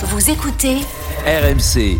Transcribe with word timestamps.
Vous 0.00 0.30
écoutez 0.30 0.76
RMC. 1.26 1.98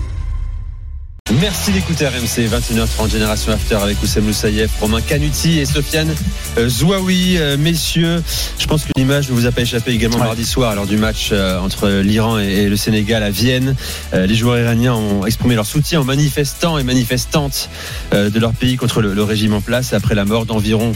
Merci 1.35 1.73
d'écouter 1.73 2.07
RMC 2.07 2.49
21h30 2.49 3.11
Génération 3.11 3.53
After 3.53 3.75
avec 3.75 4.03
Oussem 4.03 4.25
Moussaïef, 4.25 4.71
Romain 4.81 5.03
Canuti 5.03 5.59
et 5.59 5.67
Sofiane 5.67 6.15
euh, 6.57 6.71
Zouaoui. 6.71 7.37
Euh, 7.37 7.59
messieurs, 7.59 8.23
je 8.59 8.67
pense 8.67 8.85
que 8.85 8.93
l'image 8.97 9.29
ne 9.29 9.35
vous 9.35 9.45
a 9.45 9.53
pas 9.53 9.61
échappé 9.61 9.93
également 9.93 10.17
mardi 10.17 10.47
soir 10.47 10.75
lors 10.75 10.87
du 10.87 10.97
match 10.97 11.29
euh, 11.33 11.61
entre 11.61 11.91
l'Iran 12.01 12.39
et 12.39 12.71
le 12.71 12.77
Sénégal 12.77 13.23
à 13.23 13.29
Vienne. 13.29 13.77
Les 14.15 14.35
joueurs 14.35 14.59
iraniens 14.59 14.95
ont 14.95 15.27
exprimé 15.27 15.55
leur 15.55 15.67
soutien 15.67 16.01
aux 16.01 16.05
manifestants 16.05 16.79
et 16.79 16.83
manifestantes 16.83 17.69
de 18.13 18.39
leur 18.39 18.53
pays 18.53 18.77
contre 18.77 19.03
le, 19.03 19.23
régime 19.23 19.53
en 19.53 19.61
place 19.61 19.93
après 19.93 20.15
la 20.15 20.25
mort 20.25 20.47
d'environ 20.47 20.93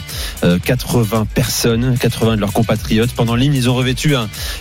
80 0.64 1.26
personnes, 1.34 1.96
80 1.98 2.36
de 2.36 2.40
leurs 2.40 2.52
compatriotes. 2.52 3.12
Pendant 3.12 3.34
l'hymne, 3.34 3.54
ils 3.54 3.68
ont 3.68 3.74
revêtu 3.74 4.14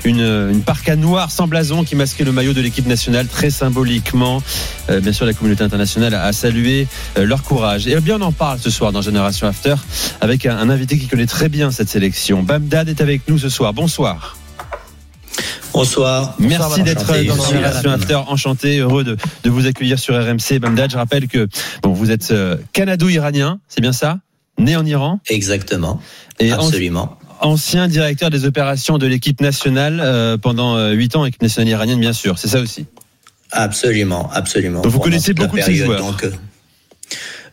une, 0.04 0.20
une 0.20 0.62
parka 0.62 0.96
noire 0.96 1.32
sans 1.32 1.48
blason 1.48 1.84
qui 1.84 1.96
masquait 1.96 2.26
le 2.26 2.34
maillot 2.34 2.54
de 2.54 2.62
l'équipe 2.62 2.88
nationale 2.88 3.28
très 3.28 3.50
symboliquement. 3.50 4.44
bien 4.90 5.14
sûr, 5.14 5.26
la 5.26 5.34
communauté 5.34 5.61
internationale 5.62 6.14
a 6.14 6.34
salué 6.34 6.88
euh, 7.18 7.26
leur 7.26 7.44
courage. 7.44 7.88
Et 7.88 8.00
bien, 8.00 8.18
on 8.20 8.26
en 8.26 8.32
parle 8.32 8.60
ce 8.60 8.70
soir 8.70 8.92
dans 8.92 9.02
Génération 9.02 9.48
After 9.48 9.76
avec 10.20 10.46
un, 10.46 10.70
invité 10.70 10.98
qui 10.98 11.08
connaît 11.08 11.26
très 11.26 11.50
bien 11.50 11.72
cette 11.72 11.90
sélection. 11.90 12.44
Bamdad 12.44 12.90
est 12.90 13.02
avec 13.02 13.22
nous 13.28 13.38
ce 13.38 13.50
soir. 13.50 13.74
Bonsoir. 13.74 14.38
Bonsoir. 15.74 16.36
Merci 16.40 16.84
d'être 16.84 17.06
dans 17.06 17.46
Génération 17.46 17.92
After. 17.92 18.16
Enchanté, 18.28 18.80
heureux 18.80 19.04
de, 19.04 19.18
vous 19.46 19.66
accueillir 19.68 20.00
sur 20.00 20.16
RMC. 20.16 20.60
Bamdad, 20.60 20.92
je 20.92 20.98
rappelle 20.98 21.28
que 21.28 21.48
bon, 21.82 21.94
vous 21.94 22.12
êtes 22.12 22.32
euh, 22.32 22.58
canado-iranien, 22.74 23.60
c'est 23.68 23.82
bien 23.82 23.94
ça? 23.94 24.20
Né 24.60 24.76
en 24.76 24.86
Iran? 24.86 25.20
Exactement. 25.30 26.02
Et 26.40 26.52
Absolument. 26.52 27.18
ancien 27.40 27.88
directeur 27.88 28.30
des 28.30 28.46
opérations 28.46 28.98
de 28.98 29.08
l'équipe 29.08 29.40
nationale 29.42 30.02
euh, 30.04 30.38
pendant 30.38 30.90
8 30.90 31.16
ans, 31.16 31.26
équipe 31.26 31.42
nationale 31.42 31.70
iranienne, 31.70 32.00
bien 32.00 32.14
sûr. 32.14 32.38
C'est 32.38 32.50
ça 32.50 32.60
aussi? 32.60 32.86
Absolument, 33.52 34.30
absolument. 34.34 34.82
vous 34.84 35.00
connaissez 35.00 35.34
beaucoup 35.34 35.58
de 35.58 35.62
ces 35.62 35.76
joueurs. 35.76 36.00
Donc, 36.00 36.24
euh, 36.24 36.32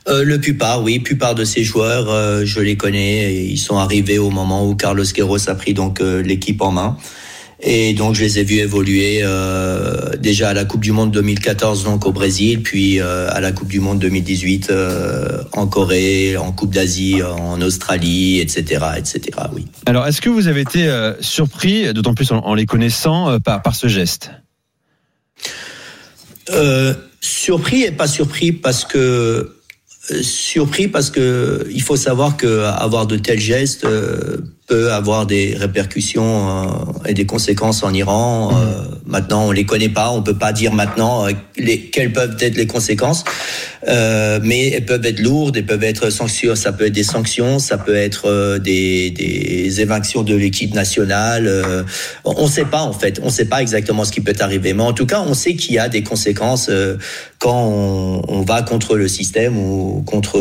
euh, 0.08 0.24
le 0.24 0.40
plupart, 0.40 0.82
oui, 0.82 1.00
plupart 1.00 1.34
de 1.34 1.44
ces 1.44 1.64
joueurs, 1.64 2.08
euh, 2.08 2.42
je 2.44 2.60
les 2.60 2.76
connais. 2.76 3.34
Et 3.34 3.44
ils 3.44 3.58
sont 3.58 3.78
arrivés 3.78 4.18
au 4.18 4.30
moment 4.30 4.66
où 4.66 4.74
Carlos 4.74 5.04
Queiroz 5.04 5.48
a 5.48 5.54
pris 5.54 5.74
donc 5.74 6.00
l'équipe 6.00 6.62
en 6.62 6.70
main. 6.70 6.96
Et 7.60 7.92
donc 7.92 8.14
je 8.14 8.22
les 8.22 8.38
ai 8.38 8.44
vus 8.44 8.60
évoluer 8.60 9.20
déjà 10.20 10.50
à 10.50 10.54
la 10.54 10.64
Coupe 10.64 10.82
du 10.82 10.92
Monde 10.92 11.10
2014 11.10 11.82
donc 11.82 12.06
au 12.06 12.12
Brésil, 12.12 12.62
puis 12.62 13.00
à 13.00 13.40
la 13.40 13.50
Coupe 13.50 13.66
du 13.66 13.80
Monde 13.80 13.98
2018 13.98 14.72
en 15.54 15.66
Corée, 15.66 16.36
en 16.36 16.52
Coupe 16.52 16.72
d'Asie, 16.72 17.20
en 17.20 17.60
Australie, 17.60 18.38
etc., 18.38 18.84
etc. 18.96 19.20
Oui. 19.52 19.66
Alors 19.86 20.06
est-ce 20.06 20.20
que 20.20 20.30
vous 20.30 20.46
avez 20.46 20.60
été 20.60 20.88
surpris, 21.18 21.92
d'autant 21.92 22.14
plus 22.14 22.30
en, 22.30 22.54
les 22.54 22.64
connaissant, 22.64 23.40
par, 23.40 23.60
par 23.60 23.74
ce 23.74 23.88
geste? 23.88 24.30
Euh, 26.50 26.94
surpris 27.20 27.82
et 27.82 27.90
pas 27.90 28.06
surpris 28.06 28.52
parce 28.52 28.84
que 28.84 28.98
euh, 30.10 30.22
surpris 30.22 30.88
parce 30.88 31.10
que 31.10 31.66
il 31.70 31.82
faut 31.82 31.96
savoir 31.96 32.36
que 32.36 32.62
avoir 32.64 33.06
de 33.06 33.16
tels 33.16 33.40
gestes 33.40 33.84
euh, 33.84 34.38
peut 34.68 34.92
avoir 34.92 35.26
des 35.26 35.56
répercussions 35.58 36.48
euh, 36.48 37.08
et 37.08 37.14
des 37.14 37.24
conséquences 37.24 37.82
en 37.82 37.92
Iran. 37.92 38.50
Euh, 38.52 38.82
maintenant, 39.06 39.46
on 39.46 39.50
les 39.50 39.64
connaît 39.64 39.88
pas, 39.88 40.10
on 40.10 40.22
peut 40.22 40.36
pas 40.36 40.52
dire 40.52 40.74
maintenant 40.74 41.26
euh, 41.26 41.30
les, 41.56 41.80
quelles 41.80 42.12
peuvent 42.12 42.36
être 42.38 42.56
les 42.56 42.66
conséquences, 42.66 43.24
mais 43.86 44.68
elles 44.68 44.84
peuvent 44.84 45.06
être 45.06 45.20
lourdes, 45.20 45.56
elles 45.56 45.64
peuvent 45.64 45.82
être 45.82 46.10
sanctions. 46.10 46.54
Ça 46.54 46.72
peut 46.72 46.86
être 46.86 46.92
des 46.92 47.02
sanctions, 47.02 47.58
ça 47.58 47.78
peut 47.78 47.96
être 47.96 48.58
des, 48.58 49.10
des 49.10 49.80
évinctions 49.80 50.22
de 50.22 50.34
l'équipe 50.34 50.74
nationale. 50.74 51.50
on 52.24 52.44
ne 52.44 52.48
sait 52.48 52.66
pas 52.66 52.82
en 52.82 52.92
fait, 52.92 53.18
on 53.22 53.26
ne 53.26 53.30
sait 53.30 53.46
pas 53.46 53.62
exactement 53.62 54.04
ce 54.04 54.12
qui 54.12 54.20
peut 54.20 54.34
arriver, 54.40 54.74
mais 54.74 54.82
en 54.82 54.92
tout 54.92 55.06
cas, 55.06 55.24
on 55.26 55.32
sait 55.32 55.54
qu'il 55.54 55.74
y 55.74 55.78
a 55.78 55.88
des 55.88 56.02
conséquences 56.02 56.70
quand 57.38 57.54
on, 57.54 58.22
on, 58.28 58.42
va 58.42 58.62
contre 58.62 58.96
le 58.96 59.08
système 59.08 59.56
ou 59.56 60.02
contre 60.04 60.38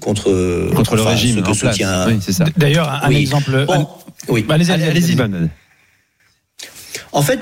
contre 0.00 0.70
contre 0.74 0.96
le 0.96 1.02
régime 1.02 1.42
que 1.42 1.52
soutient. 1.52 2.08
Oui, 2.08 2.18
c'est 2.20 2.32
ça. 2.32 2.46
D'ailleurs, 2.56 2.90
un, 2.90 3.10
exemple. 3.28 3.66
oui. 4.28 4.42
Bah, 4.42 4.54
allez-y, 4.54 5.16
En 7.12 7.22
fait, 7.22 7.40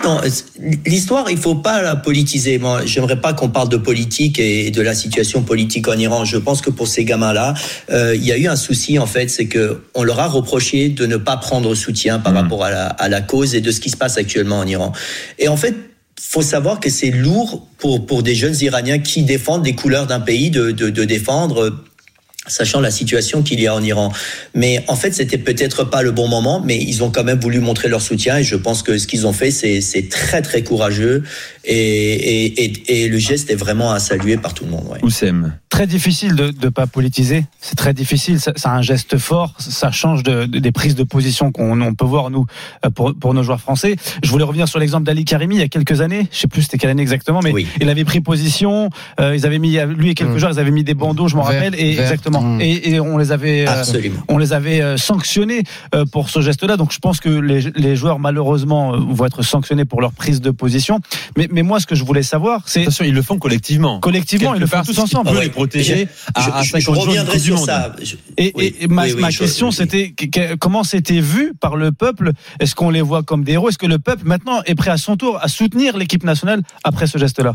l'histoire, 0.84 1.30
il 1.30 1.38
faut 1.38 1.54
pas 1.54 1.82
la 1.82 1.96
politiser. 1.96 2.58
Moi, 2.58 2.84
j'aimerais 2.84 3.20
pas 3.20 3.32
qu'on 3.32 3.48
parle 3.48 3.68
de 3.68 3.76
politique 3.76 4.38
et 4.38 4.70
de 4.70 4.82
la 4.82 4.94
situation 4.94 5.42
politique 5.42 5.88
en 5.88 5.98
Iran. 5.98 6.24
Je 6.24 6.36
pense 6.36 6.60
que 6.60 6.70
pour 6.70 6.88
ces 6.88 7.04
gamins-là, 7.04 7.54
euh, 7.90 8.14
il 8.14 8.24
y 8.24 8.32
a 8.32 8.36
eu 8.36 8.46
un 8.46 8.56
souci 8.56 8.98
en 8.98 9.06
fait, 9.06 9.28
c'est 9.28 9.46
que 9.46 9.82
on 9.94 10.04
leur 10.04 10.20
a 10.20 10.28
reproché 10.28 10.88
de 10.88 11.06
ne 11.06 11.16
pas 11.16 11.36
prendre 11.36 11.74
soutien 11.74 12.18
par 12.18 12.32
hmm. 12.32 12.36
rapport 12.36 12.64
à 12.64 12.70
la, 12.70 12.86
à 12.86 13.08
la, 13.08 13.20
cause 13.20 13.54
et 13.54 13.60
de 13.60 13.70
ce 13.70 13.80
qui 13.80 13.90
se 13.90 13.96
passe 13.96 14.18
actuellement 14.18 14.58
en 14.58 14.66
Iran. 14.66 14.92
Et 15.38 15.48
en 15.48 15.56
fait, 15.56 15.74
faut 16.20 16.42
savoir 16.42 16.80
que 16.80 16.90
c'est 16.90 17.10
lourd 17.10 17.66
pour 17.78 18.06
pour 18.06 18.22
des 18.22 18.34
jeunes 18.34 18.56
Iraniens 18.60 18.98
qui 18.98 19.22
défendent 19.22 19.66
les 19.66 19.74
couleurs 19.74 20.06
d'un 20.06 20.20
pays 20.20 20.50
de, 20.50 20.70
de, 20.70 20.90
de 20.90 21.04
défendre 21.04 21.84
sachant 22.48 22.80
la 22.80 22.90
situation 22.90 23.42
qu'il 23.42 23.60
y 23.60 23.66
a 23.66 23.74
en 23.74 23.82
Iran. 23.82 24.12
Mais 24.54 24.84
en 24.88 24.96
fait, 24.96 25.14
c'était 25.14 25.38
peut-être 25.38 25.84
pas 25.84 26.02
le 26.02 26.12
bon 26.12 26.28
moment, 26.28 26.60
mais 26.64 26.78
ils 26.78 27.02
ont 27.02 27.10
quand 27.10 27.24
même 27.24 27.40
voulu 27.40 27.60
montrer 27.60 27.88
leur 27.88 28.02
soutien 28.02 28.38
et 28.38 28.44
je 28.44 28.56
pense 28.56 28.82
que 28.82 28.98
ce 28.98 29.06
qu'ils 29.06 29.26
ont 29.26 29.32
fait, 29.32 29.50
c'est 29.50 30.08
très 30.08 30.42
très 30.42 30.62
courageux 30.62 31.22
et, 31.64 32.64
et, 32.64 33.04
et, 33.04 33.08
le 33.08 33.18
geste 33.18 33.50
est 33.50 33.56
vraiment 33.56 33.90
à 33.90 33.98
saluer 33.98 34.36
par 34.36 34.54
tout 34.54 34.64
le 34.64 34.70
monde. 34.70 34.86
Ouais. 34.88 34.98
Oussem. 35.02 35.54
Très 35.68 35.86
difficile 35.86 36.36
de 36.36 36.54
ne 36.62 36.68
pas 36.68 36.86
politiser, 36.86 37.44
c'est 37.60 37.74
très 37.74 37.92
difficile, 37.92 38.38
c'est 38.40 38.66
un 38.66 38.82
geste 38.82 39.18
fort, 39.18 39.54
ça 39.58 39.90
change 39.90 40.22
de, 40.22 40.44
des 40.46 40.72
prises 40.72 40.94
de 40.94 41.02
position 41.02 41.50
qu'on 41.50 41.94
peut 41.94 42.04
voir 42.04 42.30
nous 42.30 42.46
euh, 42.84 42.90
pour, 42.90 43.14
pour 43.14 43.34
nos 43.34 43.42
joueurs 43.42 43.60
français. 43.60 43.96
Je 44.22 44.30
voulais 44.30 44.44
revenir 44.44 44.68
sur 44.68 44.78
l'exemple 44.78 45.04
d'Ali 45.04 45.24
Karimi 45.24 45.56
il 45.56 45.60
y 45.60 45.64
a 45.64 45.68
quelques 45.68 46.00
années, 46.00 46.28
je 46.30 46.38
sais 46.38 46.48
plus 46.48 46.62
c'était 46.62 46.78
quelle 46.78 46.90
année 46.90 47.02
exactement, 47.02 47.40
mais 47.42 47.52
il 47.80 47.90
avait 47.90 48.04
pris 48.04 48.20
position, 48.20 48.90
euh, 49.20 49.34
ils 49.36 49.44
avaient 49.44 49.58
mis, 49.58 49.76
lui 49.98 50.10
et 50.10 50.14
quelques 50.14 50.30
mmh. 50.30 50.38
joueurs, 50.38 50.52
ils 50.52 50.60
avaient 50.60 50.70
mis 50.70 50.84
des 50.84 50.94
bandeaux, 50.94 51.28
je 51.28 51.36
m'en 51.36 51.42
rappelle, 51.42 51.74
et 51.74 51.98
exactement 51.98 52.35
Mm. 52.40 52.60
Et, 52.60 53.00
on 53.00 53.18
les 53.18 53.32
avait, 53.32 53.66
euh, 53.68 53.82
on 54.28 54.38
les 54.38 54.52
avait 54.52 54.80
euh, 54.80 54.96
sanctionnés 54.96 55.62
euh, 55.94 56.04
pour 56.04 56.30
ce 56.30 56.40
geste-là. 56.40 56.76
Donc 56.76 56.92
je 56.92 56.98
pense 56.98 57.20
que 57.20 57.28
les, 57.28 57.96
joueurs 57.96 58.18
malheureusement 58.18 58.96
vont 58.96 59.24
être 59.24 59.42
sanctionnés 59.42 59.84
pour 59.84 60.00
leur 60.00 60.12
prise 60.12 60.40
de 60.40 60.50
position. 60.50 61.00
Mais, 61.36 61.48
mais 61.50 61.62
moi, 61.62 61.80
ce 61.80 61.86
que 61.86 61.94
je 61.94 62.04
voulais 62.04 62.22
savoir, 62.22 62.62
c'est 62.66 62.82
attention, 62.82 63.04
ils 63.04 63.14
le 63.14 63.22
font 63.22 63.38
collectivement. 63.38 64.00
Collectivement, 64.00 64.54
ils 64.54 64.60
le 64.60 64.66
font 64.66 64.82
tous 64.84 64.98
ensemble. 64.98 65.30
On 65.30 65.34
les 65.40 65.48
protéger. 65.48 66.08
Je, 66.36 66.78
je, 66.78 66.90
reviendrai 66.90 67.38
sur 67.38 67.58
ça. 67.58 67.94
Et, 68.36 68.86
ma, 68.88 69.06
ma 69.14 69.30
question, 69.30 69.70
c'était 69.70 70.14
comment 70.58 70.84
c'était 70.84 71.20
vu 71.20 71.52
par 71.58 71.76
le 71.76 71.92
peuple? 71.92 72.32
Est-ce 72.60 72.74
qu'on 72.74 72.90
les 72.90 73.02
voit 73.02 73.22
comme 73.22 73.44
des 73.44 73.52
héros? 73.52 73.68
Est-ce 73.68 73.78
que 73.78 73.86
le 73.86 73.98
peuple 73.98 74.26
maintenant 74.26 74.62
est 74.66 74.74
prêt 74.74 74.90
à 74.90 74.96
son 74.96 75.16
tour 75.16 75.38
à 75.40 75.48
soutenir 75.48 75.96
l'équipe 75.96 76.24
nationale 76.24 76.62
après 76.84 77.06
ce 77.06 77.18
geste-là? 77.18 77.54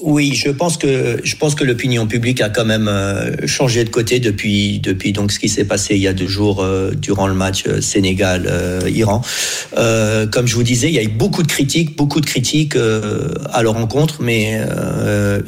Oui, 0.00 0.34
je 0.34 0.50
pense 0.50 0.76
que 0.76 1.20
je 1.24 1.36
pense 1.36 1.54
que 1.54 1.64
l'opinion 1.64 2.06
publique 2.06 2.42
a 2.42 2.50
quand 2.50 2.66
même 2.66 2.86
euh, 2.86 3.46
changé 3.46 3.82
de 3.82 3.88
côté 3.88 4.20
depuis 4.20 4.78
depuis 4.78 5.12
donc 5.12 5.32
ce 5.32 5.38
qui 5.38 5.48
s'est 5.48 5.64
passé 5.64 5.94
il 5.94 6.02
y 6.02 6.06
a 6.06 6.12
deux 6.12 6.26
jours 6.26 6.62
euh, 6.62 6.90
durant 6.90 7.26
le 7.26 7.32
match 7.32 7.64
euh, 7.66 7.80
Sénégal 7.80 8.46
Iran. 8.88 9.22
comme 9.74 10.46
je 10.46 10.54
vous 10.54 10.62
disais, 10.62 10.88
il 10.88 10.94
y 10.94 10.98
a 10.98 11.02
eu 11.02 11.08
beaucoup 11.08 11.42
de 11.42 11.48
critiques, 11.48 11.96
beaucoup 11.96 12.20
de 12.20 12.26
critiques 12.26 12.76
à 12.76 13.62
leur 13.62 13.74
rencontre, 13.74 14.20
mais 14.20 14.60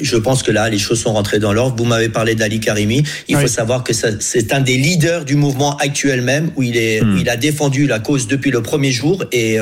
je 0.00 0.16
pense 0.16 0.42
que 0.42 0.50
là 0.50 0.68
les 0.70 0.78
choses 0.78 1.00
sont 1.00 1.12
rentrées 1.12 1.38
dans 1.38 1.52
l'ordre. 1.52 1.76
Vous 1.76 1.84
m'avez 1.84 2.08
parlé 2.08 2.34
d'Ali 2.34 2.60
Karimi. 2.60 3.02
Il 3.28 3.36
faut 3.36 3.46
savoir 3.46 3.84
que 3.84 3.92
c'est 3.92 4.52
un 4.52 4.60
des 4.60 4.76
leaders 4.76 5.24
du 5.24 5.36
mouvement 5.36 5.76
actuel 5.76 6.22
même 6.22 6.50
où 6.56 6.62
il 6.62 6.76
est 6.76 7.02
hmm. 7.02 7.18
il 7.20 7.28
a 7.28 7.36
défendu 7.36 7.86
la 7.86 7.98
cause 7.98 8.26
depuis 8.26 8.50
le 8.50 8.62
premier 8.62 8.92
jour 8.92 9.24
et 9.32 9.58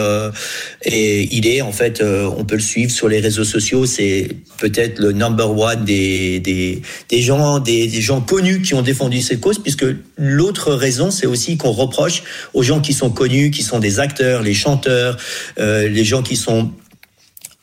et 0.84 1.36
il 1.36 1.46
est 1.46 1.62
en 1.62 1.72
fait 1.72 2.02
on 2.02 2.44
peut 2.44 2.56
le 2.56 2.60
suivre 2.60 2.92
sur 2.92 3.08
les 3.08 3.18
réseaux 3.20 3.44
sociaux. 3.44 3.84
C'est 3.86 4.28
peut 4.58 4.70
être 4.76 4.98
le 4.98 5.12
number 5.12 5.56
one 5.56 5.84
des, 5.84 6.40
des, 6.40 6.82
des 7.08 7.22
gens, 7.22 7.58
des, 7.58 7.86
des, 7.86 8.00
gens 8.00 8.20
connus 8.20 8.62
qui 8.62 8.74
ont 8.74 8.82
défendu 8.82 9.20
cette 9.20 9.40
cause, 9.40 9.58
puisque 9.58 9.86
l'autre 10.16 10.72
raison, 10.72 11.10
c'est 11.10 11.26
aussi 11.26 11.56
qu'on 11.56 11.72
reproche 11.72 12.22
aux 12.54 12.62
gens 12.62 12.80
qui 12.80 12.92
sont 12.92 13.10
connus, 13.10 13.50
qui 13.50 13.62
sont 13.62 13.78
des 13.78 14.00
acteurs, 14.00 14.42
les 14.42 14.54
chanteurs, 14.54 15.16
euh, 15.58 15.88
les 15.88 16.04
gens 16.04 16.22
qui 16.22 16.36
sont 16.36 16.70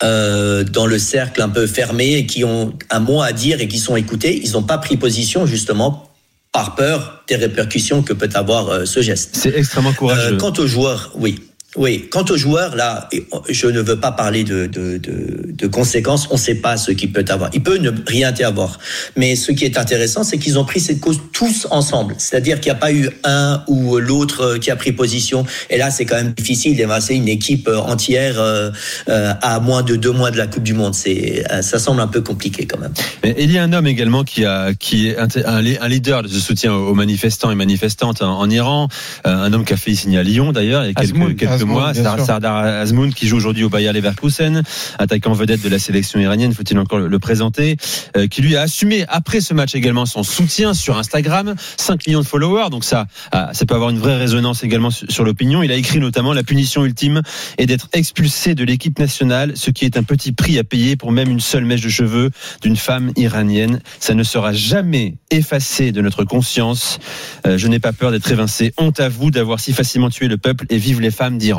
euh, 0.03 0.63
dans 0.63 0.86
le 0.86 1.00
cercle 1.00 1.42
un 1.42 1.50
peu 1.50 1.65
fermé 1.65 2.15
et 2.15 2.25
qui 2.25 2.44
ont 2.44 2.74
un 2.89 3.00
mot 3.00 3.21
à 3.21 3.31
dire 3.31 3.62
et 3.62 3.68
qui 3.68 3.80
sont 3.80 3.95
écoutés, 3.95 4.42
ils 4.44 4.51
n'ont 4.51 4.63
pas 4.63 4.77
pris 4.77 4.98
position 4.98 5.45
justement 5.45 6.10
par 6.51 6.75
peur 6.75 7.24
des 7.27 7.36
répercussions 7.36 8.04
que 8.04 8.13
peut 8.13 8.30
avoir 8.33 8.69
euh, 8.69 8.86
ce 8.86 9.01
geste. 9.01 9.31
C'est 9.33 9.56
extrêmement 9.56 9.94
courageux. 9.94 10.38
quant 10.38 10.54
aux 10.57 10.68
joueurs, 10.68 11.12
oui. 11.15 11.42
Oui, 11.75 12.08
quant 12.12 12.25
aux 12.30 12.38
joueurs, 12.38 12.75
là, 12.75 13.10
je 13.50 13.68
ne 13.68 13.81
veux 13.81 14.00
pas 14.00 14.12
parler 14.12 14.44
de, 14.44 14.68
de, 14.68 14.98
de, 14.98 15.44
de 15.48 15.68
conséquences. 15.68 16.28
On 16.30 16.36
ne 16.36 16.40
sait 16.40 16.56
pas 16.56 16.78
ce 16.78 16.92
qu'il 16.92 17.12
peut 17.12 17.25
avoir. 17.30 17.50
Il 17.54 17.64
peut 17.64 17.78
ne 17.78 17.92
rien 18.06 18.34
y 18.34 18.44
avoir. 18.44 18.80
Mais 19.16 19.36
ce 19.36 19.52
qui 19.52 19.66
est 19.66 19.78
intéressant, 19.78 20.24
c'est 20.24 20.38
qu'ils 20.38 20.60
ont 20.60 20.66
pris 20.66 20.80
cette 20.80 21.00
cause 21.00 21.20
tous 21.31 21.68
ensemble. 21.72 22.16
C'est-à-dire 22.18 22.60
qu'il 22.60 22.72
n'y 22.72 22.78
a 22.78 22.80
pas 22.80 22.94
eu 22.94 23.10
un 23.24 23.64
ou 23.68 23.98
l'autre 23.98 24.42
euh, 24.42 24.58
qui 24.60 24.72
a 24.72 24.75
pris 24.75 24.92
position. 24.92 25.46
Et 25.70 25.78
là, 25.78 25.90
c'est 25.90 26.06
quand 26.06 26.16
même 26.16 26.34
difficile 26.34 26.75
d'évincer 26.75 27.16
une 27.16 27.28
équipe 27.28 27.68
euh, 27.68 27.78
entière 27.78 28.36
euh, 28.38 28.72
à 29.08 29.60
moins 29.60 29.84
de 29.84 29.96
deux 29.96 30.12
mois 30.12 30.31
de 30.31 30.38
la 30.38 30.48
Coupe 30.48 30.64
du 30.64 30.74
Monde. 30.74 30.94
C'est, 30.94 31.44
ça 31.62 31.80
semble 31.80 32.02
un 32.02 32.08
peu 32.08 32.22
compliqué 32.22 32.66
quand 32.66 32.80
même. 32.80 32.94
Mais 33.24 33.36
il 33.40 33.52
y 33.52 33.58
a 33.58 33.64
un 33.64 33.74
homme 33.74 33.88
également 33.88 34.24
qui, 34.24 34.46
a, 34.46 34.74
qui 34.74 35.10
est 35.10 35.18
un, 35.18 35.62
leader 35.62 36.24
de 36.24 36.28
ce 36.28 36.40
soutien 36.40 36.74
aux 36.74 36.94
manifestants 36.94 37.52
et 37.52 37.56
manifestantes 37.56 38.22
en, 38.22 38.50
Iran. 38.50 38.88
Un 39.24 39.52
homme 39.54 39.66
qui 39.66 39.74
a 39.74 39.78
fait 39.78 39.96
signer 39.96 40.20
à 40.20 40.24
Lyon 40.24 40.52
d'ailleurs 40.52 40.84
il 40.84 40.88
y 40.88 40.92
a 40.92 40.94
quelques, 40.94 41.62
quelques 41.63 41.69
mois. 41.69 41.94
Sardar 41.94 42.57
Azmoun 42.57 43.13
qui 43.13 43.27
joue 43.27 43.38
aujourd'hui 43.38 43.63
au 43.63 43.69
Bayer 43.69 43.92
Leverkusen, 43.92 44.63
attaquant 45.00 45.33
vedette 45.33 45.62
de 45.62 45.69
la 45.69 45.80
sélection 45.80 46.19
iranienne, 46.19 46.54
faut-il 46.54 46.77
encore 46.80 47.00
le, 47.00 47.19
présenter, 47.19 47.77
euh, 48.18 48.27
qui 48.27 48.42
lui 48.42 48.56
a 48.56 48.62
assumé 48.62 49.06
après 49.07 49.39
ce 49.42 49.54
match 49.54 49.75
également 49.75 50.06
son 50.06 50.24
soutien 50.24 50.74
sur 50.74 50.98
Instagram, 50.98 51.56
5 51.77 52.07
millions 52.07 52.21
de 52.21 52.25
followers, 52.25 52.69
donc 52.69 52.83
ça, 52.83 53.07
ah, 53.31 53.50
ça 53.54 53.65
peut 53.65 53.75
avoir 53.75 53.89
une 53.89 54.00
vraie 54.00 54.18
résonance 54.18 54.63
également 54.63 54.92
sur, 54.92 55.24
l'opinion. 55.24 55.63
Il 55.63 55.71
a 55.71 55.75
écrit 55.75 56.00
notamment 56.00 56.33
la 56.33 56.44
punition 56.44 56.83
ultime 56.83 57.21
est 57.57 57.65
d'être 57.65 57.88
expulsé 57.94 58.56
de 58.56 58.65
l'équipe 58.65 59.00
nationale, 59.00 59.54
ce 59.56 59.71
qui 59.71 59.86
est 59.86 59.95
un 59.95 60.04
petit 60.04 60.33
prix 60.33 60.60
à 60.60 60.65
payer 60.65 60.98
pour 60.98 61.12
même 61.12 61.30
une 61.30 61.39
seule 61.39 61.63
mèche 61.63 61.81
de 61.81 61.89
cheveux 61.89 62.30
d'une 62.62 62.75
femme 62.75 63.12
iranienne. 63.15 63.80
Ça 64.00 64.13
ne 64.15 64.24
sera 64.24 64.51
jamais 64.51 65.15
effacé 65.31 65.94
de 65.94 66.01
notre 66.01 66.25
conscience. 66.25 67.00
Euh, 67.48 67.57
je 67.57 67.68
n'ai 67.68 67.80
pas 67.80 67.94
peur 67.94 68.12
d'être 68.12 68.30
évincé. 68.30 68.74
Honte 68.77 69.00
à 69.00 69.07
vous 69.07 69.31
d'avoir 69.31 69.62
si 69.62 69.71
facilement 69.71 70.10
tué 70.10 70.27
le 70.27 70.38
peuple 70.38 70.65
et 70.69 70.77
vive 70.77 71.00
les 71.00 71.12
femmes 71.12 71.38
d'Iran. 71.38 71.52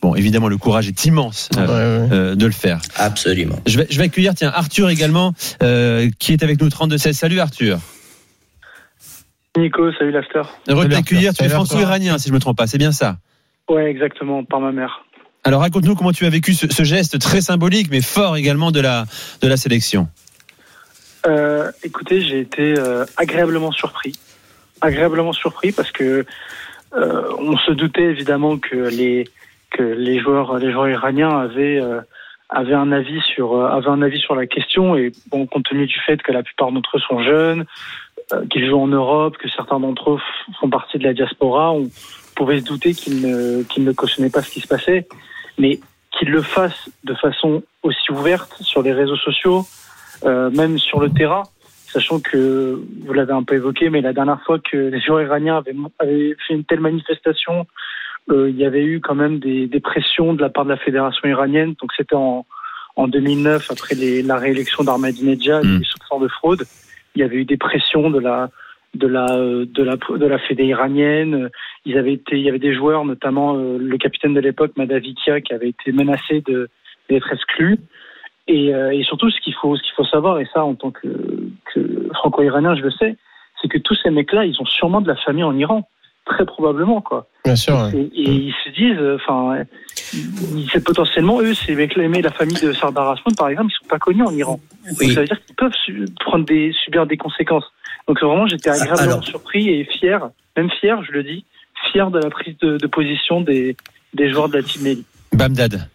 Bon, 0.00 0.14
évidemment, 0.14 0.48
le 0.48 0.56
courage 0.56 0.88
est 0.88 1.04
immense 1.04 1.48
euh, 1.56 2.08
euh, 2.10 2.34
de 2.34 2.46
le 2.46 2.52
faire. 2.52 2.80
Absolument. 2.96 3.56
Je 3.66 3.78
vais, 3.78 3.86
je 3.90 3.98
vais 3.98 4.04
accueillir, 4.04 4.34
tiens, 4.34 4.52
Arthur 4.54 4.88
également, 4.90 5.32
qui 6.18 6.32
est 6.32 6.42
avec 6.42 6.60
nous 6.60 6.68
32-16. 6.68 7.12
Salut 7.12 7.40
Arthur. 7.40 7.78
Nico, 9.56 9.90
salut 9.92 10.12
l'after. 10.12 10.42
Heureux 10.68 10.86
de 10.86 10.94
t'accueillir. 10.94 11.32
Tu 11.32 11.44
es 11.44 11.48
franco-iranien, 11.48 12.18
si 12.18 12.28
je 12.28 12.32
ne 12.32 12.34
me 12.34 12.40
trompe 12.40 12.58
pas. 12.58 12.66
C'est 12.66 12.78
bien 12.78 12.92
ça? 12.92 13.16
Ouais, 13.68 13.90
exactement, 13.90 14.44
par 14.44 14.60
ma 14.60 14.72
mère. 14.72 15.02
Alors 15.44 15.60
raconte-nous 15.60 15.94
comment 15.94 16.12
tu 16.12 16.26
as 16.26 16.30
vécu 16.30 16.54
ce, 16.54 16.82
geste 16.82 17.20
très 17.20 17.40
symbolique, 17.40 17.88
mais 17.90 18.00
fort 18.00 18.36
également 18.36 18.72
de 18.72 18.80
la, 18.80 19.04
de 19.40 19.46
la 19.46 19.56
sélection. 19.56 20.08
Euh, 21.26 21.70
écoutez, 21.84 22.20
j'ai 22.20 22.40
été 22.40 22.74
euh, 22.76 23.04
agréablement 23.16 23.70
surpris. 23.70 24.12
Agréablement 24.80 25.32
surpris 25.32 25.70
parce 25.70 25.92
que 25.92 26.04
euh, 26.04 26.26
on 26.96 27.56
se 27.58 27.72
doutait 27.72 28.04
évidemment 28.04 28.58
que 28.58 28.76
les, 28.76 29.28
que 29.70 29.82
les 29.82 30.18
joueurs, 30.18 30.58
les 30.58 30.72
joueurs 30.72 30.88
iraniens 30.88 31.38
avaient, 31.38 31.80
avaient 32.48 32.74
un 32.74 32.90
avis 32.92 33.20
sur, 33.20 33.60
avaient 33.60 33.88
un 33.88 34.02
avis 34.02 34.18
sur 34.18 34.34
la 34.34 34.46
question. 34.46 34.96
Et 34.96 35.12
bon, 35.30 35.46
compte 35.46 35.64
tenu 35.64 35.86
du 35.86 35.98
fait 36.06 36.22
que 36.22 36.32
la 36.32 36.42
plupart 36.42 36.72
d'entre 36.72 36.96
eux 36.96 37.00
sont 37.00 37.22
jeunes, 37.22 37.66
qu'ils 38.50 38.68
jouent 38.68 38.80
en 38.80 38.88
Europe, 38.88 39.36
que 39.36 39.48
certains 39.48 39.78
d'entre 39.78 40.12
eux 40.12 40.20
font 40.60 40.70
partie 40.70 40.98
de 40.98 41.04
la 41.04 41.12
diaspora, 41.12 41.72
on 41.72 41.90
pouvait 42.34 42.60
se 42.60 42.64
douter 42.64 42.94
qu'ils 42.94 43.20
ne, 43.20 43.62
qu'ils 43.64 43.84
ne 43.84 43.92
cautionnaient 43.92 44.30
pas 44.30 44.42
ce 44.42 44.50
qui 44.50 44.60
se 44.60 44.68
passait. 44.68 45.06
Mais 45.58 45.80
qu'il 46.18 46.30
le 46.30 46.42
fasse 46.42 46.88
de 47.04 47.14
façon 47.14 47.62
aussi 47.82 48.10
ouverte 48.10 48.54
sur 48.62 48.82
les 48.82 48.92
réseaux 48.92 49.16
sociaux, 49.16 49.66
euh, 50.24 50.50
même 50.50 50.78
sur 50.78 51.00
le 51.00 51.10
terrain, 51.10 51.42
sachant 51.88 52.20
que 52.20 52.80
vous 53.04 53.12
l'avez 53.12 53.32
un 53.32 53.42
peu 53.42 53.54
évoqué, 53.54 53.90
mais 53.90 54.00
la 54.00 54.12
dernière 54.12 54.42
fois 54.42 54.58
que 54.58 54.76
les 54.76 55.00
joueurs 55.00 55.22
iraniens 55.22 55.58
avaient, 55.58 55.74
avaient 55.98 56.36
fait 56.46 56.54
une 56.54 56.64
telle 56.64 56.80
manifestation, 56.80 57.66
euh, 58.30 58.50
il 58.50 58.56
y 58.56 58.64
avait 58.64 58.84
eu 58.84 59.00
quand 59.00 59.14
même 59.14 59.38
des, 59.38 59.66
des, 59.66 59.80
pressions 59.80 60.34
de 60.34 60.40
la 60.40 60.48
part 60.48 60.64
de 60.64 60.70
la 60.70 60.76
fédération 60.76 61.28
iranienne. 61.28 61.74
Donc 61.80 61.92
c'était 61.96 62.16
en, 62.16 62.44
en 62.96 63.08
2009, 63.08 63.70
après 63.70 63.94
les, 63.94 64.22
la 64.22 64.36
réélection 64.36 64.82
d'Ahmadinejad, 64.82 65.64
mmh. 65.64 65.78
les 65.78 65.84
soupçons 65.84 66.20
de 66.20 66.28
fraude. 66.28 66.64
Il 67.14 67.20
y 67.20 67.24
avait 67.24 67.36
eu 67.36 67.44
des 67.44 67.56
pressions 67.56 68.10
de 68.10 68.18
la 68.18 68.50
de 68.94 69.06
la 69.06 69.26
de 69.26 69.82
la 69.82 69.96
de 69.96 70.26
la 70.26 70.38
fédé 70.38 70.64
iranienne. 70.64 71.50
Ils 71.84 71.98
avaient 71.98 72.14
été, 72.14 72.36
il 72.36 72.42
y 72.42 72.48
avait 72.48 72.58
des 72.58 72.74
joueurs, 72.74 73.04
notamment 73.04 73.56
euh, 73.56 73.78
le 73.78 73.98
capitaine 73.98 74.34
de 74.34 74.40
l'époque, 74.40 74.72
Madavikia, 74.76 75.40
qui 75.40 75.54
avait 75.54 75.68
été 75.68 75.92
menacé 75.92 76.42
de 76.46 76.68
d'être 77.08 77.32
exclu. 77.32 77.78
Et, 78.48 78.74
euh, 78.74 78.92
et, 78.92 79.02
surtout, 79.02 79.30
ce 79.30 79.40
qu'il 79.40 79.54
faut 79.54 79.76
ce 79.76 79.82
qu'il 79.82 79.92
faut 79.94 80.04
savoir, 80.04 80.38
et 80.38 80.48
ça 80.52 80.64
en 80.64 80.74
tant 80.74 80.90
que, 80.90 81.08
que 81.74 82.08
franco-iranien, 82.14 82.76
je 82.76 82.82
le 82.82 82.90
sais, 82.92 83.16
c'est 83.60 83.68
que 83.68 83.78
tous 83.78 83.96
ces 84.02 84.10
mecs-là, 84.10 84.44
ils 84.44 84.60
ont 84.60 84.66
sûrement 84.66 85.00
de 85.00 85.08
la 85.08 85.16
famille 85.16 85.42
en 85.42 85.56
Iran, 85.56 85.88
très 86.24 86.44
probablement 86.44 87.00
quoi. 87.00 87.26
Bien 87.44 87.56
sûr. 87.56 87.88
Et, 87.92 88.10
ils 88.14 88.54
se 88.64 88.70
disent, 88.70 89.16
enfin, 89.16 89.64
c'est 90.72 90.84
potentiellement 90.84 91.40
eux, 91.40 91.54
ces 91.54 91.74
mecs-là, 91.74 92.06
la 92.08 92.30
famille 92.30 92.60
de 92.60 92.72
Sardar 92.72 93.10
Asmoun, 93.10 93.34
par 93.34 93.48
exemple, 93.48 93.72
ils 93.72 93.82
sont 93.82 93.88
pas 93.88 93.98
connus 93.98 94.22
en 94.22 94.32
Iran. 94.32 94.60
Oui. 95.00 95.12
ça 95.12 95.20
veut 95.20 95.26
dire 95.26 95.40
qu'ils 95.44 95.56
peuvent 95.56 95.72
prendre 96.20 96.44
des 96.44 96.72
subir 96.84 97.06
des 97.06 97.16
conséquences. 97.16 97.64
Donc 98.06 98.20
vraiment, 98.20 98.46
j'étais 98.46 98.70
agréablement 98.70 99.22
surpris 99.22 99.70
et 99.70 99.84
fier, 99.84 100.30
même 100.56 100.70
fier, 100.70 101.02
je 101.02 101.12
le 101.12 101.24
dis, 101.24 101.44
fier 101.90 102.10
de 102.10 102.20
la 102.20 102.30
prise 102.30 102.56
de, 102.58 102.86
position 102.86 103.40
des, 103.40 103.76
des 104.14 104.30
joueurs 104.30 104.48
de 104.48 104.58
la 104.58 104.62
Team 104.62 104.82
Nelly. 104.82 105.04
Bamdad. 105.32 105.88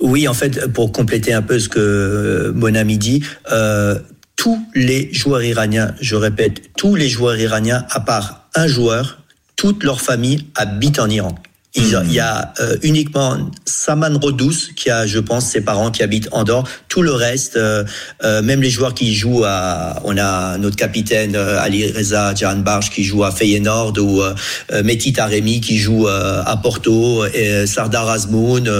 Oui, 0.00 0.28
en 0.28 0.34
fait, 0.34 0.66
pour 0.72 0.92
compléter 0.92 1.32
un 1.32 1.42
peu 1.42 1.58
ce 1.58 1.68
que 1.68 1.78
euh, 1.78 2.52
mon 2.54 2.74
ami 2.74 2.98
dit, 2.98 3.22
euh, 3.50 3.98
tous 4.36 4.60
les 4.74 5.12
joueurs 5.12 5.42
iraniens, 5.42 5.94
je 6.00 6.14
répète, 6.14 6.70
tous 6.76 6.94
les 6.94 7.08
joueurs 7.08 7.36
iraniens, 7.36 7.84
à 7.90 8.00
part 8.00 8.48
un 8.54 8.66
joueur, 8.66 9.22
toute 9.56 9.82
leur 9.82 10.00
famille 10.00 10.46
habite 10.54 11.00
en 11.00 11.08
Iran. 11.08 11.34
Il 11.78 12.12
y 12.12 12.18
a 12.18 12.52
euh, 12.60 12.76
uniquement 12.82 13.36
Saman 13.64 14.18
Rodous 14.20 14.72
qui 14.74 14.90
a, 14.90 15.06
je 15.06 15.18
pense, 15.18 15.46
ses 15.46 15.60
parents 15.60 15.90
qui 15.90 16.02
habitent 16.02 16.28
Andorre. 16.32 16.64
Tout 16.88 17.02
le 17.02 17.12
reste, 17.12 17.56
euh, 17.56 17.84
euh, 18.24 18.42
même 18.42 18.60
les 18.62 18.70
joueurs 18.70 18.94
qui 18.94 19.14
jouent 19.14 19.44
à, 19.44 20.00
on 20.04 20.16
a 20.18 20.58
notre 20.58 20.76
capitaine 20.76 21.36
Ali 21.36 21.90
Reza 21.90 22.34
Jahan 22.34 22.56
Barj 22.56 22.90
qui 22.90 23.04
joue 23.04 23.22
à 23.24 23.30
Feyenoord 23.30 23.98
ou 23.98 24.22
Meti 24.82 25.12
Taremi 25.12 25.60
qui 25.60 25.78
joue 25.78 26.06
à 26.08 26.56
Porto, 26.62 27.24
et 27.26 27.66
Sardar 27.66 28.08
Azmoun, 28.08 28.70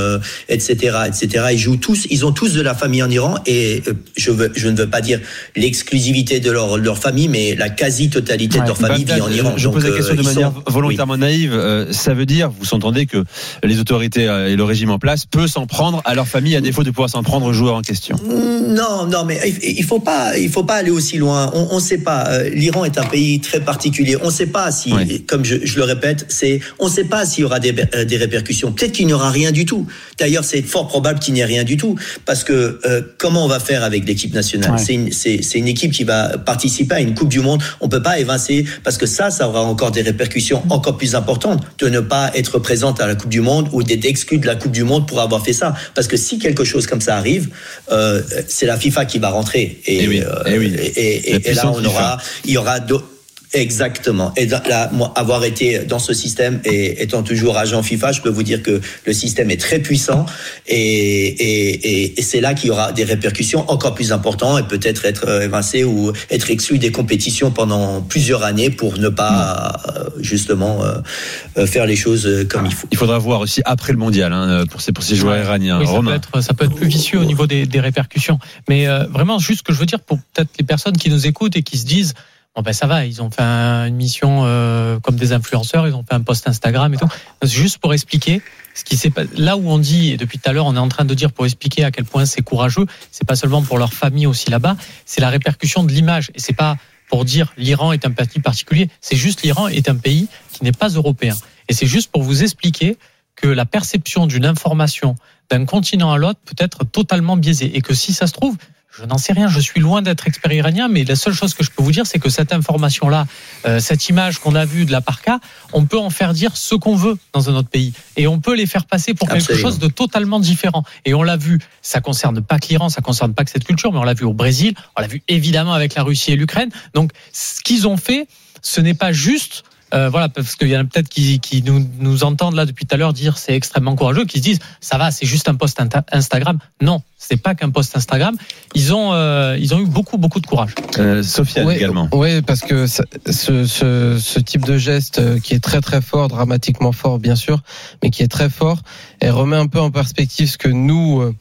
etc., 0.48 0.98
etc. 1.06 1.46
Ils 1.52 1.58
jouent 1.58 1.76
tous, 1.76 2.06
ils 2.10 2.26
ont 2.26 2.32
tous 2.32 2.52
de 2.52 2.60
la 2.60 2.74
famille 2.74 3.02
en 3.02 3.10
Iran 3.10 3.36
et 3.46 3.82
je 4.16 4.30
veux, 4.30 4.50
je 4.54 4.68
ne 4.68 4.76
veux 4.76 4.90
pas 4.90 5.00
dire 5.00 5.20
l'exclusivité 5.56 6.40
de 6.40 6.50
leur, 6.50 6.78
leur 6.78 6.98
famille, 6.98 7.28
mais 7.28 7.54
la 7.54 7.68
quasi-totalité 7.68 8.60
de 8.60 8.66
leur 8.66 8.76
famille 8.76 9.04
vit 9.04 9.20
en 9.20 9.30
Iran. 9.30 9.52
Je, 9.56 9.68
pose 9.68 9.84
la 9.84 9.96
question 9.96 10.14
de 10.14 10.22
manière 10.22 10.52
volontairement 10.66 11.16
naïve. 11.16 11.58
ça 11.90 12.14
veut 12.14 12.26
dire, 12.26 12.50
vous 12.58 12.64
entendez 12.88 13.06
que 13.06 13.25
les 13.62 13.81
autorités 13.81 14.29
euh, 14.29 14.49
et 14.49 14.56
le 14.56 14.64
régime 14.64 14.90
en 14.90 14.99
place 14.99 15.26
peut 15.26 15.46
s'en 15.46 15.67
prendre 15.67 16.00
à 16.05 16.14
leur 16.14 16.26
famille 16.26 16.56
à 16.56 16.61
défaut 16.61 16.82
de 16.85 16.90
pouvoir 16.90 17.11
s'en 17.11 17.23
prendre 17.23 17.46
aux 17.46 17.52
joueurs 17.52 17.75
en 17.75 17.82
question. 17.82 18.17
Non, 18.25 19.06
non, 19.06 19.25
mais 19.25 19.40
il 19.62 19.85
faut 19.85 20.00
pas, 20.00 20.37
il 20.38 20.49
faut 20.49 20.64
pas 20.64 20.76
aller 20.76 20.90
aussi 20.90 21.19
loin. 21.19 21.50
On 21.55 21.76
ne 21.76 21.81
sait 21.81 21.99
pas. 21.99 22.26
Euh, 22.29 22.49
L'Iran 22.50 22.85
est 22.85 22.99
un 22.99 23.05
pays 23.05 23.40
très 23.40 23.61
particulier. 23.61 24.17
On 24.23 24.26
ne 24.26 24.32
sait 24.32 24.46
pas 24.46 24.70
si, 24.70 24.93
comme 25.26 25.44
je, 25.44 25.56
le 25.76 25.85
répète, 25.85 26.26
c'est, 26.29 26.61
on 26.79 26.87
ne 26.87 26.90
sait 26.90 27.05
pas 27.05 27.26
s'il 27.26 27.43
y 27.43 27.44
aura 27.44 27.61
des, 27.61 27.75
euh, 27.94 28.05
des 28.05 28.17
répercussions. 28.17 28.73
Peut-être 28.73 28.93
qu'il 28.93 29.06
n'y 29.06 29.12
aura 29.12 29.31
rien 29.31 29.52
du 29.52 29.67
tout. 29.67 29.87
D'ailleurs, 30.19 30.44
c'est 30.44 30.62
fort 30.62 30.88
probable 30.88 31.19
qu'il 31.19 31.34
n'y 31.34 31.41
ait 31.41 31.44
rien 31.44 31.64
du 31.64 31.76
tout, 31.76 31.96
parce 32.25 32.44
que 32.44 32.81
comment 33.19 33.44
on 33.44 33.49
va 33.49 33.61
faire 33.61 33.84
avec 33.84 34.06
l'équipe 34.06 34.34
nationale? 34.34 34.79
C'est 34.79 34.94
une, 34.94 35.11
une, 35.55 35.69
équipe 35.69 35.93
qui 35.93 36.05
va 36.05 36.38
participer 36.38 36.96
à 36.96 37.00
une 37.00 37.14
Coupe 37.14 37.29
du 37.29 37.41
Monde. 37.41 37.62
On 37.81 37.88
peut 37.88 38.02
pas 38.02 38.19
évincer 38.19 38.64
parce 38.84 38.96
que 38.96 39.06
ça, 39.06 39.31
ça 39.31 39.49
aura 39.49 39.62
encore 39.62 39.91
des 39.91 40.02
répercussions 40.02 40.62
encore 40.70 40.96
plus 40.96 41.14
importantes 41.14 41.62
de 41.79 41.88
ne 41.88 42.00
pas 42.00 42.31
être 42.34 42.58
présente 42.69 43.00
à 43.00 43.06
la 43.06 43.15
Coupe 43.15 43.31
du 43.31 43.41
Monde 43.41 43.67
ou 43.73 43.82
d'être 43.82 44.05
exclu 44.05 44.37
de 44.37 44.47
la 44.47 44.55
Coupe 44.55 44.73
du 44.73 44.85
Monde 44.85 45.09
pour 45.09 45.23
avoir 45.23 45.43
fait 45.43 45.55
ça. 45.55 45.75
Parce 45.94 46.06
que 46.06 46.19
si 46.19 46.38
quelque 46.38 46.65
chose 46.65 46.87
comme 46.87 47.00
ça 47.00 47.17
arrive, 47.17 47.49
euh, 47.91 48.20
c'est 48.46 48.67
la 48.67 48.77
FIFA 48.77 49.06
qui 49.06 49.19
va 49.19 49.31
rentrer. 49.31 49.81
Et, 49.87 50.05
et, 50.05 50.22
euh, 50.22 50.60
et, 50.94 51.48
et 51.48 51.55
là, 51.55 51.72
on 51.75 51.82
aura, 51.82 52.19
il 52.44 52.51
y 52.51 52.58
aura 52.58 52.79
d'autres 52.79 53.08
Exactement. 53.55 54.32
Et 54.36 54.46
là, 54.46 54.90
moi, 54.93 55.12
avoir 55.17 55.44
été 55.44 55.81
dans 55.81 55.98
ce 55.98 56.12
système 56.12 56.60
et 56.64 57.02
étant 57.02 57.22
toujours 57.22 57.56
agent 57.56 57.82
FIFA, 57.82 58.12
je 58.12 58.20
peux 58.20 58.28
vous 58.28 58.43
dire 58.43 58.62
que 58.62 58.81
le 59.06 59.12
système 59.12 59.50
est 59.50 59.60
très 59.60 59.78
puissant 59.78 60.26
et, 60.67 60.76
et, 60.76 62.19
et, 62.19 62.22
c'est 62.22 62.40
là 62.40 62.52
qu'il 62.52 62.69
y 62.69 62.70
aura 62.70 62.93
des 62.93 63.05
répercussions 63.05 63.69
encore 63.70 63.94
plus 63.94 64.12
importantes 64.12 64.60
et 64.60 64.62
peut-être 64.64 65.06
être 65.06 65.26
euh, 65.28 65.40
évincé 65.43 65.84
ou 65.84 66.12
être 66.31 66.50
exclu 66.50 66.78
des 66.78 66.93
compétitions 66.93 67.50
pendant 67.50 68.02
plusieurs 68.02 68.43
années 68.43 68.69
pour 68.69 68.98
ne 68.98 69.08
pas 69.08 69.81
euh, 69.88 70.10
justement 70.20 70.84
euh, 70.84 71.67
faire 71.67 71.86
les 71.86 71.96
choses 71.96 72.46
comme 72.50 72.67
il 72.67 72.74
faut. 72.74 72.88
Il 72.90 72.98
faudra 72.98 73.19
voir 73.19 73.40
aussi 73.40 73.62
après 73.64 73.93
le 73.93 73.98
mondial 73.98 74.32
hein, 74.32 74.64
pour 74.70 74.82
ces 74.82 74.93
pour 74.93 75.05
ces 75.05 75.17
joueurs 75.17 75.38
iraniens. 75.38 75.81
ça, 75.86 76.00
peut 76.02 76.12
être, 76.12 76.40
ça 76.43 76.55
peut 76.55 76.64
être 76.67 76.74
plus 76.74 76.88
vicieux 76.88 77.19
au 77.19 77.24
niveau 77.24 77.46
des, 77.46 77.64
des 77.64 77.81
répercussions. 77.81 78.38
Mais 78.69 78.86
vraiment, 78.86 79.38
juste 79.38 79.60
ce 79.60 79.64
que 79.64 79.72
je 79.72 79.78
veux 79.78 79.86
dire 79.86 80.00
pour 80.00 80.19
peut-être 80.34 80.50
les 80.58 80.67
personnes 80.67 80.98
qui 80.98 81.08
nous 81.08 81.26
écoutent 81.26 81.56
et 81.56 81.62
qui 81.62 81.78
se 81.78 81.86
disent 81.86 82.14
Bon 82.58 82.62
ben 82.62 82.72
ça 82.72 82.88
va, 82.88 83.06
ils 83.06 83.22
ont 83.22 83.31
fait 83.31 83.41
une 83.41 83.94
mission 83.94 84.41
euh, 84.43 84.98
comme 84.98 85.15
des 85.15 85.32
influenceurs, 85.32 85.86
ils 85.86 85.94
ont 85.94 86.03
fait 86.03 86.17
un 86.17 86.22
post 86.22 86.48
Instagram 86.48 86.93
et 86.93 86.96
tout. 86.96 87.06
Juste 87.44 87.79
pour 87.79 87.94
expliquer 87.94 88.43
ce 88.74 88.82
qui 88.82 88.96
s'est 88.96 89.12
là 89.36 89.56
où 89.56 89.70
on 89.70 89.79
dit 89.79 90.10
et 90.10 90.17
depuis 90.17 90.41
tout 90.41 90.50
à 90.50 90.53
l'heure 90.53 90.67
on 90.67 90.74
est 90.74 90.81
en 90.81 90.88
train 90.88 91.05
de 91.05 91.15
dire 91.15 91.31
pour 91.31 91.44
expliquer 91.44 91.84
à 91.84 91.93
quel 91.93 92.05
point 92.05 92.27
c'est 92.27 92.43
courageux, 92.43 92.84
c'est 93.12 93.24
pas 93.24 93.36
seulement 93.36 93.62
pour 93.62 93.79
leur 93.79 93.93
famille 93.93 94.27
aussi 94.27 94.50
là-bas, 94.50 94.77
c'est 95.06 95.20
la 95.20 95.31
répercussion 95.31 95.84
de 95.84 95.93
l'image. 95.93 96.32
Et 96.34 96.41
c'est 96.41 96.53
pas 96.53 96.77
pour 97.08 97.24
dire 97.24 97.53
l'Iran 97.58 97.93
est 97.93 98.05
un 98.05 98.10
pays 98.10 98.43
particulier, 98.43 98.91
c'est 99.00 99.15
juste 99.15 99.43
l'Iran 99.43 99.69
est 99.69 99.88
un 99.88 99.94
pays 99.94 100.27
qui 100.53 100.65
n'est 100.65 100.72
pas 100.72 100.88
européen. 100.88 101.36
Et 101.69 101.74
c'est 101.74 101.86
juste 101.86 102.10
pour 102.10 102.24
vous 102.24 102.43
expliquer 102.43 102.98
que 103.36 103.46
la 103.46 103.67
perception 103.67 104.27
d'une 104.27 104.46
information 104.46 105.15
d'un 105.48 105.65
continent 105.65 106.10
à 106.10 106.19
l'autre 106.19 106.41
peut 106.44 106.56
être 106.58 106.82
totalement 106.82 107.36
biaisée. 107.36 107.77
Et 107.77 107.82
que 107.82 107.94
si 107.94 108.12
ça 108.12 108.27
se 108.27 108.32
trouve 108.32 108.56
je 108.98 109.05
n'en 109.05 109.19
sais 109.19 109.32
rien, 109.32 109.48
je 109.48 109.60
suis 109.60 109.81
loin 109.81 110.02
d'être 110.02 110.26
expert 110.26 110.52
iranien, 110.52 110.88
mais 110.88 111.05
la 111.05 111.14
seule 111.14 111.32
chose 111.32 111.55
que 111.55 111.62
je 111.62 111.70
peux 111.70 111.82
vous 111.82 111.93
dire, 111.93 112.06
c'est 112.06 112.19
que 112.19 112.31
cette 112.31 112.52
information-là, 112.52 113.26
euh, 113.67 113.78
cette 113.78 114.08
image 114.08 114.38
qu'on 114.38 114.55
a 114.55 114.64
vue 114.64 114.86
de 114.86 114.93
la 114.93 115.00
parka, 115.00 115.38
on 115.72 115.84
peut 115.84 115.98
en 115.98 116.10
faire 116.10 116.32
dire 116.32 116.56
ce 116.56 116.74
qu'on 116.74 116.96
veut 116.96 117.17
dans 117.32 117.48
un 117.48 117.55
autre 117.55 117.69
pays. 117.69 117.93
Et 118.17 118.26
on 118.26 118.40
peut 118.40 118.56
les 118.56 118.67
faire 118.67 118.86
passer 118.86 119.14
pour 119.14 119.28
quelque 119.28 119.55
chose 119.55 119.78
de 119.78 119.86
totalement 119.86 120.40
différent. 120.40 120.82
Et 121.05 121.14
on 121.14 121.22
l'a 121.22 121.36
vu, 121.36 121.60
ça 121.81 122.00
concerne 122.00 122.40
pas 122.43 122.58
que 122.58 122.69
l'Iran, 122.69 122.88
ça 122.88 123.00
concerne 123.00 123.34
pas 123.34 123.44
que 123.44 123.50
cette 123.50 123.64
culture, 123.64 123.93
mais 123.93 123.98
on 123.98 124.05
l'a 124.05 124.14
vu 124.14 124.24
au 124.24 124.34
Brésil, 124.34 124.74
on 124.96 125.00
l'a 125.00 125.08
vu 125.08 125.22
évidemment 125.28 125.74
avec 125.74 125.94
la 125.94 126.02
Russie 126.02 126.32
et 126.32 126.36
l'Ukraine. 126.36 126.70
Donc, 126.94 127.12
ce 127.32 127.60
qu'ils 127.62 127.86
ont 127.86 127.96
fait, 127.96 128.26
ce 128.62 128.81
n'est 128.81 128.94
pas 128.94 129.12
juste 129.12 129.62
euh, 129.94 130.08
voilà, 130.08 130.28
parce 130.28 130.56
qu'il 130.56 130.68
y 130.68 130.76
en 130.76 130.80
a 130.80 130.84
peut-être 130.84 131.08
qui, 131.08 131.40
qui 131.40 131.62
nous, 131.62 131.86
nous 131.98 132.24
entendent 132.24 132.54
là 132.54 132.66
depuis 132.66 132.86
tout 132.86 132.94
à 132.94 132.98
l'heure 132.98 133.12
dire 133.12 133.38
c'est 133.38 133.54
extrêmement 133.54 133.94
courageux, 133.96 134.24
qui 134.24 134.38
se 134.38 134.42
disent 134.42 134.58
ça 134.80 134.98
va, 134.98 135.10
c'est 135.10 135.26
juste 135.26 135.48
un 135.48 135.54
post 135.54 135.80
Instagram. 136.12 136.58
Non, 136.80 137.02
c'est 137.16 137.36
pas 137.36 137.54
qu'un 137.54 137.70
post 137.70 137.96
Instagram. 137.96 138.36
Ils 138.74 138.92
ont, 138.94 139.12
euh, 139.12 139.56
ils 139.58 139.74
ont 139.74 139.80
eu 139.80 139.86
beaucoup, 139.86 140.18
beaucoup 140.18 140.40
de 140.40 140.46
courage. 140.46 140.74
Euh, 140.98 141.22
Ouais, 141.66 141.76
également. 141.76 142.08
Oui, 142.12 142.42
parce 142.42 142.60
que 142.60 142.86
ça- 142.86 143.04
ce, 143.30 143.64
ce, 143.66 144.18
ce 144.20 144.38
type 144.40 144.64
de 144.64 144.76
geste 144.78 145.18
euh, 145.18 145.40
qui 145.40 145.54
est 145.54 145.60
très 145.62 145.80
très 145.80 146.00
fort, 146.00 146.28
dramatiquement 146.28 146.92
fort 146.92 147.18
bien 147.18 147.36
sûr, 147.36 147.60
mais 148.02 148.10
qui 148.10 148.22
est 148.22 148.28
très 148.28 148.50
fort, 148.50 148.78
et 149.20 149.30
remet 149.30 149.56
un 149.56 149.66
peu 149.66 149.80
en 149.80 149.90
perspective 149.90 150.48
ce 150.50 150.58
que 150.58 150.68
nous 150.68 151.20
euh, 151.20 151.34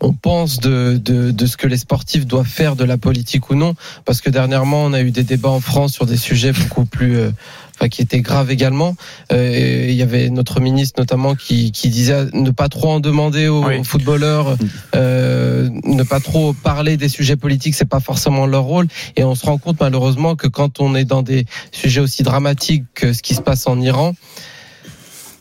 on 0.00 0.12
pense 0.12 0.60
de, 0.60 1.00
de, 1.02 1.30
de 1.30 1.46
ce 1.46 1.56
que 1.56 1.66
les 1.66 1.76
sportifs 1.78 2.26
doivent 2.26 2.46
faire 2.46 2.76
de 2.76 2.84
la 2.84 2.98
politique 2.98 3.50
ou 3.50 3.54
non, 3.54 3.74
parce 4.04 4.20
que 4.20 4.30
dernièrement 4.30 4.84
on 4.84 4.92
a 4.92 5.00
eu 5.00 5.10
des 5.10 5.22
débats 5.24 5.50
en 5.50 5.60
France 5.60 5.92
sur 5.92 6.06
des 6.06 6.16
sujets 6.16 6.52
beaucoup 6.52 6.84
plus 6.84 7.16
euh, 7.16 7.30
Enfin, 7.76 7.88
qui 7.88 8.02
étaient 8.02 8.20
graves 8.20 8.52
également. 8.52 8.94
Euh, 9.32 9.50
et 9.52 9.90
il 9.90 9.96
y 9.96 10.02
avait 10.02 10.30
notre 10.30 10.60
ministre 10.60 11.00
notamment 11.00 11.34
qui, 11.34 11.72
qui 11.72 11.88
disait 11.88 12.26
ne 12.32 12.50
pas 12.52 12.68
trop 12.68 12.92
en 12.92 13.00
demander 13.00 13.48
aux, 13.48 13.64
Oui. 13.64 13.78
aux 13.78 13.82
footballeurs, 13.82 14.56
euh, 14.94 15.68
ne 15.82 16.04
pas 16.04 16.20
trop 16.20 16.52
parler 16.52 16.96
des 16.96 17.08
sujets 17.08 17.34
politiques, 17.34 17.74
c'est 17.74 17.84
pas 17.84 17.98
forcément 17.98 18.46
leur 18.46 18.62
rôle. 18.62 18.86
Et 19.16 19.24
on 19.24 19.34
se 19.34 19.44
rend 19.44 19.58
compte 19.58 19.80
malheureusement 19.80 20.36
que 20.36 20.46
quand 20.46 20.78
on 20.78 20.94
est 20.94 21.04
dans 21.04 21.22
des 21.22 21.46
sujets 21.72 22.00
aussi 22.00 22.22
dramatiques 22.22 22.84
que 22.94 23.12
ce 23.12 23.22
qui 23.22 23.34
se 23.34 23.42
passe 23.42 23.66
en 23.66 23.80
Iran, 23.80 24.14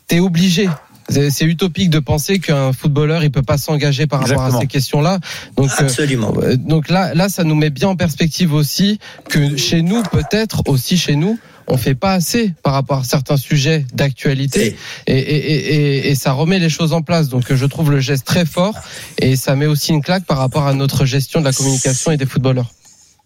t'es 0.08 0.20
obligé. 0.20 0.68
C'est 1.10 1.46
utopique 1.46 1.90
de 1.90 2.00
penser 2.00 2.40
qu'un 2.40 2.72
footballeur 2.74 3.24
il 3.24 3.32
peut 3.32 3.42
pas 3.44 3.58
s'engager 3.58 4.08
par 4.08 4.20
rapport 4.22 4.34
Exactement. 4.36 4.58
à 4.58 4.62
ces 4.62 4.68
questions-là. 4.68 5.20
Donc 5.58 5.70
euh, 5.72 5.84
Absolument. 5.84 6.34
euh, 6.42 6.56
Donc 6.56 6.90
là, 6.90 7.14
là, 7.14 7.30
ça 7.30 7.44
nous 7.44 7.56
met 7.56 7.70
bien 7.70 7.90
en 7.90 7.96
perspective 7.96 8.54
aussi 8.54 9.00
que 9.30 9.58
chez 9.58 9.82
nous, 9.82 10.02
peut-être 10.04 10.64
aussi 10.68 10.98
chez 10.98 11.16
nous, 11.16 11.38
on 11.68 11.78
fait 11.78 11.96
pas 11.96 12.14
assez 12.14 12.54
par 12.64 12.74
rapport 12.74 13.00
à 13.00 13.04
certains 13.04 13.38
sujets 13.38 13.86
d'actualité 13.94 14.76
et, 15.08 15.14
et, 15.14 15.20
et, 15.20 15.76
et- 15.76 16.10
et 16.12 16.16
ça 16.16 16.32
remet 16.34 16.60
les 16.60 16.70
choses 16.70 16.94
en 16.94 17.02
place. 17.02 17.30
Donc 17.30 17.52
euh, 17.52 17.56
je 17.56 17.66
trouve 17.66 17.92
le 17.92 18.00
geste 18.00 18.26
très 18.26 18.46
fort 18.46 18.76
et 19.20 19.36
ça 19.36 19.56
met 19.56 19.66
aussi 19.66 19.92
une 19.92 20.02
claque 20.02 20.26
par 20.26 20.38
rapport 20.38 20.68
à 20.68 20.74
notre 20.74 21.06
gestion 21.06 21.40
de 21.42 21.46
la 21.46 21.54
communication 21.54 22.12
et 22.12 22.18
des 22.18 22.26
footballeurs. 22.26 22.72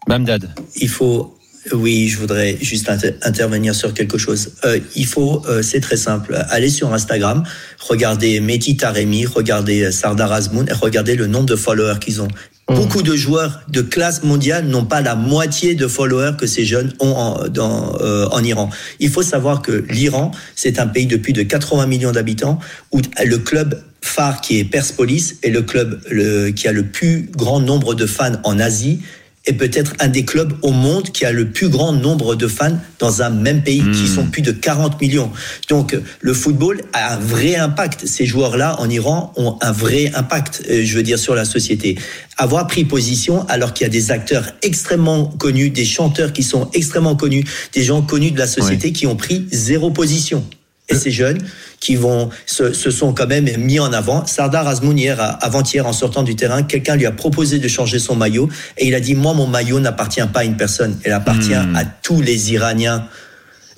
Bamdad. 0.08 0.54
Il 0.78 0.90
faut. 0.90 1.37
Oui, 1.74 2.08
je 2.08 2.18
voudrais 2.18 2.58
juste 2.62 2.90
inter- 2.90 3.16
intervenir 3.24 3.76
sur 3.76 3.94
quelque 3.94 4.18
chose. 4.18 4.52
Euh, 4.64 4.80
il 4.96 5.06
faut, 5.06 5.44
euh, 5.50 5.62
c'est 5.62 5.80
très 5.82 5.98
simple, 5.98 6.36
aller 6.50 6.70
sur 6.70 6.94
Instagram, 6.94 7.44
regarder 7.80 8.40
Mehdi 8.40 8.78
Taremi, 8.78 9.26
regarder 9.26 9.84
euh, 9.84 9.92
Sardar 9.92 10.32
Azmoun 10.32 10.68
et 10.70 10.74
regarder 10.74 11.16
le 11.16 11.28
nombre 11.28 11.46
de 11.48 11.56
followers 11.56 12.00
qu'ils 12.00 12.22
ont. 12.22 12.28
Beaucoup 12.68 13.02
de 13.02 13.16
joueurs 13.16 13.62
de 13.70 13.82
classe 13.82 14.24
mondiale 14.24 14.66
n'ont 14.68 14.84
pas 14.86 15.02
la 15.02 15.16
moitié 15.16 15.74
de 15.74 15.88
followers 15.88 16.34
que 16.38 16.48
ces 16.48 16.66
jeunes 16.66 16.94
ont 17.00 17.12
en, 17.16 17.48
dans, 17.48 17.96
euh, 18.02 18.28
en 18.32 18.44
Iran. 18.44 18.70
Il 19.00 19.10
faut 19.10 19.22
savoir 19.24 19.62
que 19.62 19.86
l'Iran, 19.90 20.32
c'est 20.56 20.78
un 20.80 20.88
pays 20.88 21.06
de 21.06 21.16
plus 21.16 21.32
de 21.32 21.44
80 21.44 21.86
millions 21.88 22.12
d'habitants 22.12 22.60
où 22.92 23.00
le 23.26 23.38
club 23.38 23.82
phare 24.02 24.42
qui 24.42 24.60
est 24.60 24.66
Persepolis 24.66 25.36
est 25.44 25.50
le 25.50 25.62
club 25.62 26.02
le, 26.10 26.50
qui 26.50 26.68
a 26.68 26.74
le 26.74 26.84
plus 26.84 27.30
grand 27.36 27.62
nombre 27.62 27.94
de 27.94 28.06
fans 28.06 28.36
en 28.44 28.60
Asie 28.60 29.00
est 29.48 29.54
peut-être 29.54 29.94
un 30.00 30.08
des 30.08 30.26
clubs 30.26 30.54
au 30.62 30.72
monde 30.72 31.10
qui 31.10 31.26
a 31.26 31.32
le 31.32 31.50
plus 31.50 31.70
grand 31.70 31.94
nombre 31.94 32.36
de 32.36 32.48
fans 32.48 32.78
dans 33.00 33.22
un 33.22 33.30
même 33.30 33.64
pays, 33.64 33.84
qui 33.94 34.08
sont 34.08 34.26
plus 34.26 34.42
de 34.42 34.52
40 34.52 35.00
millions. 35.02 35.32
Donc 35.70 35.98
le 36.20 36.34
football 36.34 36.82
a 36.94 37.14
un 37.14 37.18
vrai 37.18 37.56
impact. 37.56 38.06
Ces 38.06 38.26
joueurs-là 38.26 38.80
en 38.80 38.90
Iran 38.90 39.34
ont 39.36 39.58
un 39.62 39.72
vrai 39.72 40.12
impact, 40.14 40.64
euh, 40.70 40.82
je 40.84 40.96
veux 40.96 41.04
dire, 41.04 41.20
sur 41.20 41.36
la 41.36 41.46
société. 41.46 41.98
Avoir 42.38 42.68
pris 42.68 42.86
position 42.86 43.46
alors 43.48 43.74
qu'il 43.74 43.86
y 43.86 43.90
a 43.90 43.92
des 43.92 44.12
acteurs 44.12 44.52
extrêmement 44.62 45.26
connus, 45.26 45.70
des 45.70 45.86
chanteurs 45.86 46.34
qui 46.34 46.44
sont 46.44 46.70
extrêmement 46.74 47.16
connus, 47.16 47.46
des 47.74 47.84
gens 47.84 48.02
connus 48.02 48.32
de 48.32 48.40
la 48.40 48.48
société 48.48 48.92
qui 48.92 49.08
ont 49.08 49.16
pris 49.16 49.48
zéro 49.52 49.92
position. 49.92 50.44
Et 50.90 50.96
ces 50.96 51.12
jeunes 51.12 51.40
qui 51.82 51.96
vont 51.96 52.30
se, 52.46 52.72
se 52.72 52.92
sont 52.92 53.14
quand 53.14 53.28
même 53.28 53.50
mis 53.58 53.78
en 53.80 53.92
avant. 53.92 54.26
Sardar 54.26 54.68
Azmoun 54.68 54.98
hier, 54.98 55.20
avant-hier, 55.42 55.86
en 55.86 55.92
sortant 55.94 56.24
du 56.24 56.36
terrain, 56.36 56.64
quelqu'un 56.64 56.96
lui 56.96 57.06
a 57.06 57.12
proposé 57.12 57.60
de 57.60 57.68
changer 57.68 58.00
son 58.00 58.16
maillot 58.16 58.48
et 58.78 58.88
il 58.88 58.96
a 58.96 59.02
dit 59.02 59.14
moi 59.14 59.34
mon 59.34 59.48
maillot 59.48 59.80
n'appartient 59.82 60.22
pas 60.32 60.40
à 60.40 60.44
une 60.46 60.56
personne, 60.56 60.98
il 61.06 61.12
appartient 61.12 61.54
Hmm. 61.54 61.76
à 61.76 61.84
tous 61.84 62.22
les 62.22 62.54
Iraniens. 62.54 63.06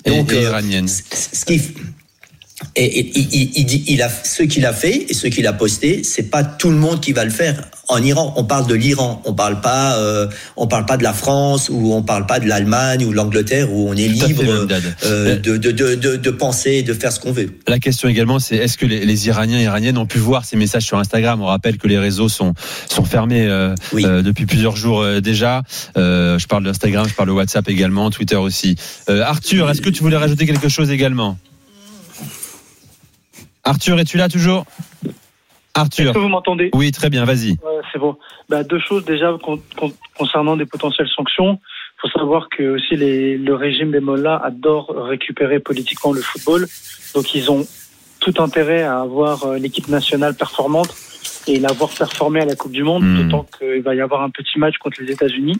Donc, 0.06 0.32
et 0.32 0.36
euh, 0.36 0.42
iranienne. 0.42 0.86
c- 0.88 1.02
ce 1.10 1.44
qui 1.44 1.60
et, 2.76 2.84
et- 2.84 3.12
il, 3.18 3.28
il- 3.34 3.50
il 3.56 3.64
dit, 3.66 3.84
il 3.88 4.02
a 4.02 4.08
ce 4.08 4.42
qu'il 4.44 4.64
a 4.66 4.72
fait 4.72 5.06
et 5.10 5.14
ce 5.14 5.26
qu'il 5.26 5.46
a 5.46 5.52
posté, 5.52 6.04
c'est 6.04 6.30
pas 6.30 6.44
tout 6.44 6.70
le 6.70 6.76
monde 6.76 7.00
qui 7.00 7.12
va 7.12 7.24
le 7.24 7.30
faire. 7.30 7.64
En 7.90 8.00
Iran, 8.02 8.32
on 8.36 8.44
parle 8.44 8.66
de 8.68 8.74
l'Iran, 8.74 9.20
on 9.24 9.34
parle 9.34 9.60
pas, 9.60 9.96
euh, 9.98 10.28
on 10.56 10.68
parle 10.68 10.86
pas 10.86 10.96
de 10.96 11.02
la 11.02 11.12
France 11.12 11.68
ou 11.68 11.92
on 11.92 12.02
parle 12.02 12.24
pas 12.24 12.38
de 12.38 12.46
l'Allemagne 12.46 13.04
ou 13.04 13.12
l'Angleterre 13.12 13.72
où 13.72 13.88
on 13.88 13.94
est 13.94 14.06
libre 14.06 14.44
Bamdad. 14.44 14.82
euh, 15.04 15.36
de, 15.36 15.56
de, 15.56 15.72
de, 15.72 15.96
de, 15.96 16.16
de 16.16 16.30
penser, 16.30 16.70
et 16.70 16.82
de 16.84 16.94
faire 16.94 17.10
ce 17.10 17.18
qu'on 17.18 17.32
veut. 17.32 17.50
La 17.66 17.80
question 17.80 18.08
également, 18.08 18.38
c'est 18.38 18.54
est-ce 18.56 18.78
que 18.78 18.86
les, 18.86 19.04
les 19.04 19.26
Iraniens 19.26 19.58
et 19.58 19.64
Iraniennes 19.64 19.98
ont 19.98 20.06
pu 20.06 20.18
voir 20.18 20.44
ces 20.44 20.56
messages 20.56 20.84
sur 20.84 20.98
Instagram? 20.98 21.42
On 21.42 21.46
rappelle 21.46 21.78
que 21.78 21.88
les 21.88 21.98
réseaux 21.98 22.28
sont 22.28 22.54
sont 22.88 23.04
fermés 23.04 23.46
euh, 23.46 23.74
Oui. 23.92 24.04
euh, 24.06 24.22
depuis 24.22 24.46
plusieurs 24.46 24.76
jours 24.76 25.00
euh, 25.02 25.20
déjà. 25.20 25.62
Euh, 25.96 26.38
je 26.38 26.46
parle 26.46 26.62
d'Instagram, 26.64 27.06
je 27.08 27.14
parle 27.14 27.28
de 27.28 27.34
WhatsApp 27.34 27.68
également, 27.68 28.08
Twitter 28.10 28.36
aussi. 28.36 28.76
Euh, 29.08 29.22
Arthur, 29.22 29.68
est-ce 29.68 29.80
que 29.80 29.90
tu 29.90 30.02
voulais 30.04 30.16
rajouter 30.16 30.46
quelque 30.46 30.68
chose 30.68 30.90
également? 30.90 31.36
Arthur, 33.64 33.98
es-tu 34.00 34.16
là 34.16 34.28
toujours? 34.28 34.64
Est-ce 35.76 35.80
Arthur. 35.80 36.12
que 36.12 36.18
vous 36.18 36.28
m'entendez? 36.28 36.70
Oui, 36.74 36.90
très 36.92 37.10
bien, 37.10 37.24
vas-y. 37.24 37.50
Ouais, 37.52 37.80
c'est 37.92 37.98
bon. 37.98 38.16
Bah, 38.48 38.64
deux 38.64 38.80
choses 38.80 39.04
déjà 39.04 39.32
con- 39.42 39.60
con- 39.78 39.92
concernant 40.18 40.56
des 40.56 40.66
potentielles 40.66 41.08
sanctions. 41.14 41.58
Il 42.02 42.10
faut 42.10 42.18
savoir 42.18 42.48
que 42.48 42.74
aussi 42.76 42.96
les, 42.96 43.36
le 43.38 43.54
régime 43.54 43.90
des 43.92 44.00
mollahs 44.00 44.40
adore 44.42 44.88
récupérer 44.96 45.60
politiquement 45.60 46.12
le 46.12 46.20
football. 46.22 46.66
Donc 47.14 47.34
ils 47.34 47.50
ont 47.50 47.64
tout 48.20 48.34
intérêt 48.38 48.82
à 48.82 49.00
avoir 49.00 49.44
euh, 49.44 49.58
l'équipe 49.58 49.88
nationale 49.88 50.34
performante 50.34 50.94
et 51.46 51.58
l'avoir 51.58 51.90
performé 51.90 52.40
à 52.40 52.44
la 52.44 52.54
Coupe 52.56 52.72
du 52.72 52.82
Monde, 52.82 53.02
Hmm. 53.04 53.22
d'autant 53.28 53.46
qu'il 53.58 53.82
va 53.82 53.94
y 53.94 54.00
avoir 54.00 54.22
un 54.22 54.30
petit 54.30 54.58
match 54.58 54.76
contre 54.78 55.00
les 55.02 55.12
États-Unis, 55.12 55.56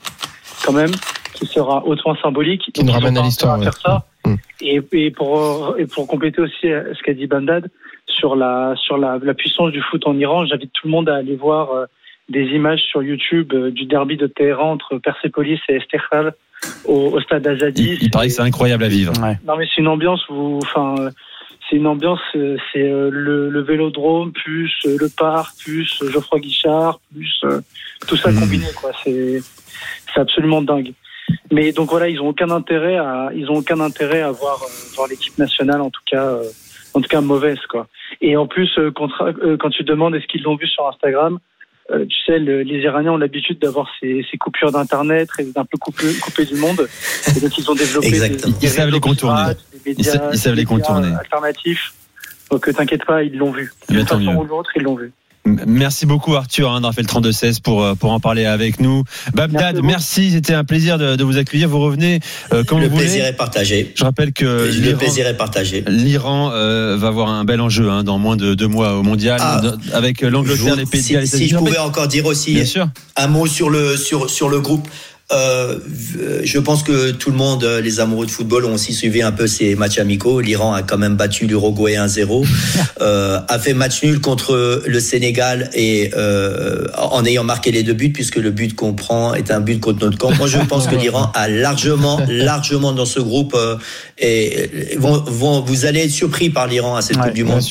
quand 0.64 0.72
même, 0.72 0.90
qui 1.34 1.46
sera 1.46 1.84
hautement 1.86 2.16
symbolique. 2.16 2.70
Qui 2.74 2.84
nous 2.84 2.92
ramène 2.92 3.16
à 3.16 3.22
l'histoire, 3.22 3.58
ça. 3.74 4.04
Hmm. 4.26 4.34
Et, 4.60 4.80
et 4.92 5.10
pour 5.10 5.76
et 5.78 5.86
pour 5.86 6.06
compléter 6.06 6.42
aussi 6.42 6.66
euh, 6.70 6.92
ce 6.94 7.02
qu'a 7.02 7.14
dit 7.14 7.26
Bandad 7.26 7.70
sur 8.18 8.36
la 8.36 8.74
sur 8.76 8.98
la, 8.98 9.18
la 9.22 9.34
puissance 9.34 9.72
du 9.72 9.80
foot 9.82 10.06
en 10.06 10.16
Iran, 10.18 10.44
j'invite 10.46 10.72
tout 10.72 10.86
le 10.86 10.90
monde 10.90 11.08
à 11.08 11.16
aller 11.16 11.36
voir 11.36 11.72
euh, 11.72 11.86
des 12.28 12.44
images 12.58 12.80
sur 12.80 13.02
YouTube 13.02 13.52
euh, 13.54 13.70
du 13.70 13.84
derby 13.86 14.16
de 14.16 14.26
Téhéran 14.26 14.72
entre 14.72 14.98
Persepolis 14.98 15.60
et 15.68 15.76
Esteghlal 15.76 16.34
au, 16.84 17.10
au 17.12 17.20
stade 17.20 17.46
Azadi. 17.46 17.94
Il, 17.94 18.02
il 18.04 18.10
paraît 18.10 18.28
que 18.28 18.34
c'est 18.34 18.42
incroyable 18.42 18.84
à 18.84 18.88
vivre. 18.88 19.12
Ouais. 19.22 19.38
Non 19.46 19.56
mais 19.56 19.66
c'est 19.66 19.80
une 19.80 19.88
ambiance 19.88 20.22
où, 20.28 20.58
enfin, 20.62 20.94
euh, 20.98 21.10
c'est 21.68 21.76
une 21.76 21.86
ambiance, 21.86 22.20
c'est 22.32 22.88
le, 22.88 23.48
le 23.48 23.62
Vélodrome 23.62 24.32
plus 24.32 24.72
le 24.84 25.08
parc 25.08 25.56
plus 25.62 26.02
Geoffroy 26.10 26.40
Guichard 26.40 27.00
plus 27.14 27.42
tout 28.08 28.16
ça 28.16 28.30
Mhm. 28.30 28.40
combiné 28.40 28.66
quoi. 28.80 28.90
C'est 29.04 29.40
c'est 30.12 30.20
absolument 30.20 30.62
dingue. 30.62 30.92
Mais 31.52 31.70
donc 31.70 31.90
voilà, 31.90 32.08
ils 32.08 32.20
ont 32.20 32.28
aucun 32.28 32.50
intérêt 32.50 32.96
à, 32.96 33.30
ils 33.34 33.48
ont 33.50 33.56
aucun 33.56 33.78
intérêt 33.78 34.20
à 34.20 34.32
voir, 34.32 34.58
voir 34.96 35.06
l'équipe 35.08 35.38
nationale 35.38 35.80
en 35.80 35.90
tout 35.90 36.00
cas, 36.04 36.24
euh, 36.24 36.42
en 36.94 37.00
tout 37.00 37.08
cas 37.08 37.20
mauvaise 37.20 37.58
quoi. 37.68 37.86
Et 38.20 38.36
en 38.36 38.46
plus, 38.46 38.70
euh, 38.78 38.90
quand, 38.94 39.08
euh, 39.22 39.56
quand 39.56 39.70
tu 39.70 39.84
demandes 39.84 40.14
est-ce 40.14 40.26
qu'ils 40.26 40.42
l'ont 40.42 40.56
vu 40.56 40.66
sur 40.66 40.86
Instagram, 40.88 41.38
euh, 41.90 42.04
tu 42.06 42.16
sais, 42.24 42.38
le- 42.38 42.62
les 42.62 42.78
Iraniens 42.80 43.12
ont 43.12 43.16
l'habitude 43.16 43.58
d'avoir 43.58 43.88
ces, 44.00 44.24
ces 44.30 44.36
coupures 44.38 44.70
d'internet 44.70 45.28
et 45.38 45.44
d'un 45.44 45.64
peu 45.64 45.76
coupé, 45.78 46.06
coupé 46.22 46.44
du 46.44 46.54
monde. 46.54 46.88
Et 47.36 47.40
donc 47.40 47.56
ils 47.58 47.68
ont 47.70 47.74
développé 47.74 48.06
Exactement. 48.08 48.52
des, 48.52 48.58
des 48.60 48.66
Ils 48.66 48.68
savent 48.68 48.90
les 48.90 49.00
contourner. 49.00 49.42
des 49.84 49.90
médias- 49.94 50.30
ils 50.32 50.38
savent 50.38 50.54
les 50.54 50.64
des 50.64 50.70
médias 50.72 50.86
contourner. 50.86 51.14
Alternatifs. 51.18 51.92
Donc 52.50 52.68
euh, 52.68 52.72
t'inquiète 52.72 53.04
pas, 53.04 53.22
ils 53.22 53.36
l'ont 53.36 53.50
vu. 53.52 53.72
D'une 53.88 54.06
façon 54.06 54.34
ou 54.36 54.46
ils 54.76 54.82
l'ont 54.82 54.94
vu. 54.96 55.12
Merci 55.46 56.04
beaucoup 56.04 56.34
Arthur 56.36 56.70
hein, 56.70 56.74
d'avoir 56.82 56.92
fait 56.94 57.00
le 57.00 57.06
32-16 57.08 57.60
pour, 57.62 57.82
euh, 57.82 57.94
pour 57.94 58.12
en 58.12 58.20
parler 58.20 58.44
avec 58.44 58.78
nous. 58.78 59.04
Babdad, 59.32 59.80
Merci 59.82 60.32
c'était 60.32 60.52
un 60.52 60.64
plaisir 60.64 60.98
de, 60.98 61.16
de 61.16 61.24
vous 61.24 61.38
accueillir. 61.38 61.68
Vous 61.68 61.80
revenez 61.80 62.20
euh, 62.52 62.62
quand 62.62 62.78
le 62.78 62.88
vous 62.88 62.96
plaisir 62.98 63.20
voulez. 63.20 63.30
est 63.30 63.36
partagé. 63.36 63.92
Je 63.96 64.04
rappelle 64.04 64.32
que 64.34 64.44
le 64.44 64.68
l'Iran- 64.68 64.98
plaisir 64.98 65.26
est 65.26 65.36
partagé. 65.36 65.82
l'Iran 65.88 66.50
euh, 66.52 66.96
va 66.98 67.08
avoir 67.08 67.30
un 67.30 67.44
bel 67.44 67.60
enjeu 67.62 67.88
hein, 67.90 68.04
dans 68.04 68.18
moins 68.18 68.36
de 68.36 68.54
deux 68.54 68.68
mois 68.68 68.94
au 68.98 69.02
mondial 69.02 69.38
Ah. 69.42 69.60
de- 69.62 69.94
avec 69.94 70.20
l'Angleterre, 70.20 70.76
les 70.76 70.84
Pays 70.84 71.00
de 71.16 71.24
si, 71.24 71.38
si 71.38 71.48
je 71.48 71.56
pouvais 71.56 71.78
encore 71.78 72.06
dire 72.06 72.26
aussi 72.26 72.52
Bien 72.54 72.66
sûr. 72.66 72.88
un 73.16 73.26
mot 73.26 73.46
sur 73.46 73.70
le 73.70 73.96
sur 73.96 74.28
sur 74.28 74.50
le 74.50 74.60
groupe. 74.60 74.86
Euh, 75.32 75.78
je 76.42 76.58
pense 76.58 76.82
que 76.82 77.12
tout 77.12 77.30
le 77.30 77.36
monde, 77.36 77.64
euh, 77.64 77.80
les 77.80 78.00
amoureux 78.00 78.26
de 78.26 78.30
football, 78.30 78.64
ont 78.64 78.74
aussi 78.74 78.92
suivi 78.92 79.22
un 79.22 79.32
peu 79.32 79.46
ces 79.46 79.76
matchs 79.76 79.98
amicaux. 79.98 80.40
L'Iran 80.40 80.74
a 80.74 80.82
quand 80.82 80.98
même 80.98 81.16
battu 81.16 81.46
l'Uruguay 81.46 81.94
1-0, 81.94 82.46
euh, 83.00 83.40
a 83.46 83.58
fait 83.58 83.74
match 83.74 84.02
nul 84.02 84.20
contre 84.20 84.82
le 84.86 85.00
Sénégal 85.00 85.70
et 85.74 86.10
euh, 86.16 86.86
en 86.96 87.24
ayant 87.24 87.44
marqué 87.44 87.70
les 87.70 87.82
deux 87.82 87.92
buts, 87.92 88.12
puisque 88.12 88.36
le 88.36 88.50
but 88.50 88.74
qu'on 88.74 88.94
prend 88.94 89.34
est 89.34 89.50
un 89.50 89.60
but 89.60 89.80
contre 89.80 90.04
notre 90.04 90.18
camp. 90.18 90.32
Moi, 90.32 90.48
je 90.48 90.58
pense 90.58 90.86
que 90.86 90.96
l'Iran 90.96 91.30
a 91.34 91.48
largement, 91.48 92.20
largement 92.28 92.92
dans 92.92 93.06
ce 93.06 93.20
groupe 93.20 93.54
euh, 93.54 93.76
et 94.18 94.96
vont, 94.98 95.22
vont, 95.26 95.60
vous 95.60 95.84
allez 95.84 96.00
être 96.00 96.10
surpris 96.10 96.50
par 96.50 96.66
l'Iran 96.66 96.96
à 96.96 97.02
cette 97.02 97.16
Ouais, 97.20 97.24
Coupe 97.24 97.34
du 97.34 97.44
Monde. 97.44 97.62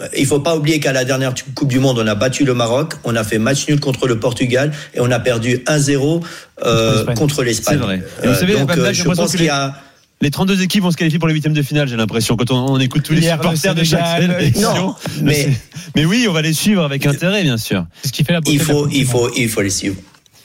Euh, 0.00 0.06
il 0.16 0.26
faut 0.26 0.40
pas 0.40 0.56
oublier 0.56 0.80
qu'à 0.80 0.92
la 0.92 1.04
dernière 1.04 1.34
Coupe 1.54 1.68
du 1.68 1.78
Monde, 1.78 1.98
on 1.98 2.06
a 2.06 2.14
battu 2.14 2.44
le 2.44 2.54
Maroc, 2.54 2.94
on 3.04 3.16
a 3.16 3.24
fait 3.24 3.38
match 3.38 3.68
nul 3.68 3.80
contre 3.80 4.06
le 4.06 4.18
Portugal 4.20 4.72
et 4.94 5.00
on 5.00 5.10
a 5.10 5.18
perdu 5.18 5.58
1-0 5.66 6.22
euh, 6.64 7.04
contre 7.14 7.42
l'Espagne. 7.42 7.78
C'est 7.78 7.84
vrai. 7.84 8.02
Et 8.22 8.28
vous 8.28 8.34
savez, 8.34 8.54
donc, 8.54 8.70
euh, 8.76 8.86
j'ai 8.92 9.02
je 9.02 9.04
pense 9.04 9.18
que 9.32 9.36
qu'il 9.36 9.40
y 9.40 9.44
les- 9.44 9.48
a 9.50 9.74
les 10.20 10.30
32 10.32 10.62
équipes 10.62 10.82
vont 10.82 10.90
se 10.90 10.96
qualifier 10.96 11.20
pour 11.20 11.28
les 11.28 11.34
huitièmes 11.34 11.52
de 11.52 11.62
finale, 11.62 11.86
j'ai 11.86 11.94
l'impression, 11.96 12.36
quand 12.36 12.50
on, 12.50 12.72
on 12.72 12.78
écoute 12.80 13.04
tous 13.04 13.12
les 13.12 13.22
supporters 13.22 13.74
de 13.74 13.84
chaque 13.84 14.20
sélection. 14.20 14.74
Non, 14.74 14.94
mais 15.22 15.48
Mais 15.94 16.04
oui, 16.04 16.26
on 16.28 16.32
va 16.32 16.42
les 16.42 16.52
suivre 16.52 16.82
avec 16.84 17.06
intérêt, 17.06 17.42
bien 17.44 17.56
sûr. 17.56 17.86
C'est 18.02 18.08
ce 18.08 18.12
qui 18.12 18.24
fait 18.24 18.32
la 18.32 18.40
beauté 18.40 18.52
il 18.54 18.60
faut, 18.60 18.88
il 18.88 19.06
faut, 19.06 19.30
il 19.36 19.48
faut 19.48 19.60
les 19.62 19.70
suivre. 19.70 19.94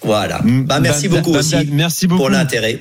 Voilà. 0.03 0.41
Mm, 0.43 0.65
Bah, 0.65 0.79
merci 0.79 1.07
beaucoup 1.07 1.33
aussi 1.33 1.55
Merci 1.71 2.07
beaucoup. 2.07 2.21
pour 2.21 2.29
l'intérêt. 2.29 2.79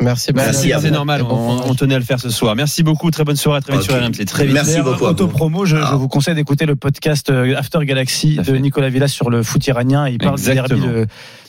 Merci, 0.00 0.30
Merci 0.34 0.72
C'est 0.80 0.90
normal, 0.90 1.22
on, 1.28 1.60
on 1.68 1.74
tenait 1.74 1.94
à 1.94 1.98
le 1.98 2.04
faire 2.04 2.20
ce 2.20 2.30
soir. 2.30 2.54
Merci 2.54 2.82
beaucoup, 2.82 3.10
très 3.10 3.24
bonne 3.24 3.36
soirée, 3.36 3.60
très 3.60 3.72
vite 3.72 3.82
sur 3.82 3.94
RMC. 3.94 4.24
Très 4.26 4.44
vite. 4.44 4.54
Merci 4.54 4.80
beaucoup. 4.80 5.04
Auto-promo, 5.04 5.64
je, 5.64 5.76
Ah. 5.76 5.88
je 5.92 5.96
vous 5.96 6.08
conseille 6.08 6.34
d'écouter 6.34 6.66
le 6.66 6.76
podcast 6.76 7.30
euh, 7.30 7.56
After 7.56 7.78
Galaxy 7.84 8.36
de. 8.36 8.56
Nicolas 8.56 8.88
Villas 8.90 9.08
sur 9.08 9.30
le 9.30 9.42
foot 9.42 9.66
iranien. 9.66 10.08
Il 10.08 10.18
parle 10.18 10.38
du 10.38 10.44
derby 10.44 10.80
de, 10.80 11.06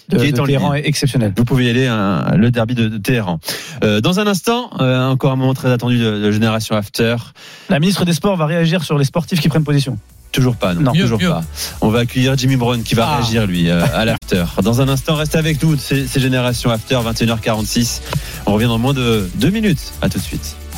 de, 0.09 0.17
Qui 0.17 0.25
est 0.25 0.31
de 0.31 0.39
en 0.41 0.45
Téhéran 0.45 0.73
exceptionnel. 0.73 1.33
Vous 1.37 1.45
pouvez 1.45 1.65
y 1.65 1.69
aller, 1.69 1.85
hein, 1.87 2.33
le 2.35 2.49
derby 2.51 2.73
de, 2.75 2.87
de 2.87 2.97
Téhéran. 2.97 3.39
Euh, 3.83 4.01
dans 4.01 4.19
un 4.19 4.25
instant, 4.27 4.71
euh, 4.79 5.07
encore 5.07 5.31
un 5.31 5.35
moment 5.35 5.53
très 5.53 5.71
attendu 5.71 5.97
de, 5.99 6.19
de 6.19 6.31
Génération 6.31 6.75
After. 6.75 7.15
La 7.69 7.79
ministre 7.79 8.05
des 8.05 8.13
Sports 8.13 8.35
va 8.37 8.45
réagir 8.47 8.83
sur 8.83 8.97
les 8.97 9.05
sportifs 9.05 9.39
qui 9.39 9.49
prennent 9.49 9.63
position. 9.63 9.97
Toujours 10.31 10.55
pas, 10.55 10.73
non, 10.73 10.81
Non. 10.81 10.93
Mieux, 10.93 11.01
toujours 11.01 11.19
mieux. 11.19 11.29
pas. 11.29 11.43
On 11.81 11.89
va 11.89 11.99
accueillir 11.99 12.37
Jimmy 12.37 12.55
Brown 12.55 12.83
qui 12.83 12.93
va 12.95 13.07
Ah. 13.09 13.17
réagir 13.17 13.47
lui 13.47 13.69
euh, 13.69 13.83
à 13.93 14.05
l'after. 14.05 14.45
Dans 14.61 14.79
un 14.81 14.87
instant, 14.87 15.15
restez 15.15 15.37
avec 15.37 15.61
nous, 15.63 15.75
c'est 15.77 16.05
c'est 16.07 16.19
Génération 16.19 16.69
After, 16.69 16.99
21h46. 17.03 18.01
On 18.45 18.53
revient 18.53 18.65
dans 18.67 18.77
moins 18.77 18.93
de 18.93 19.29
deux 19.35 19.49
minutes. 19.49 19.93
À 20.01 20.09
tout 20.09 20.19
de 20.19 20.23
suite. 20.23 20.55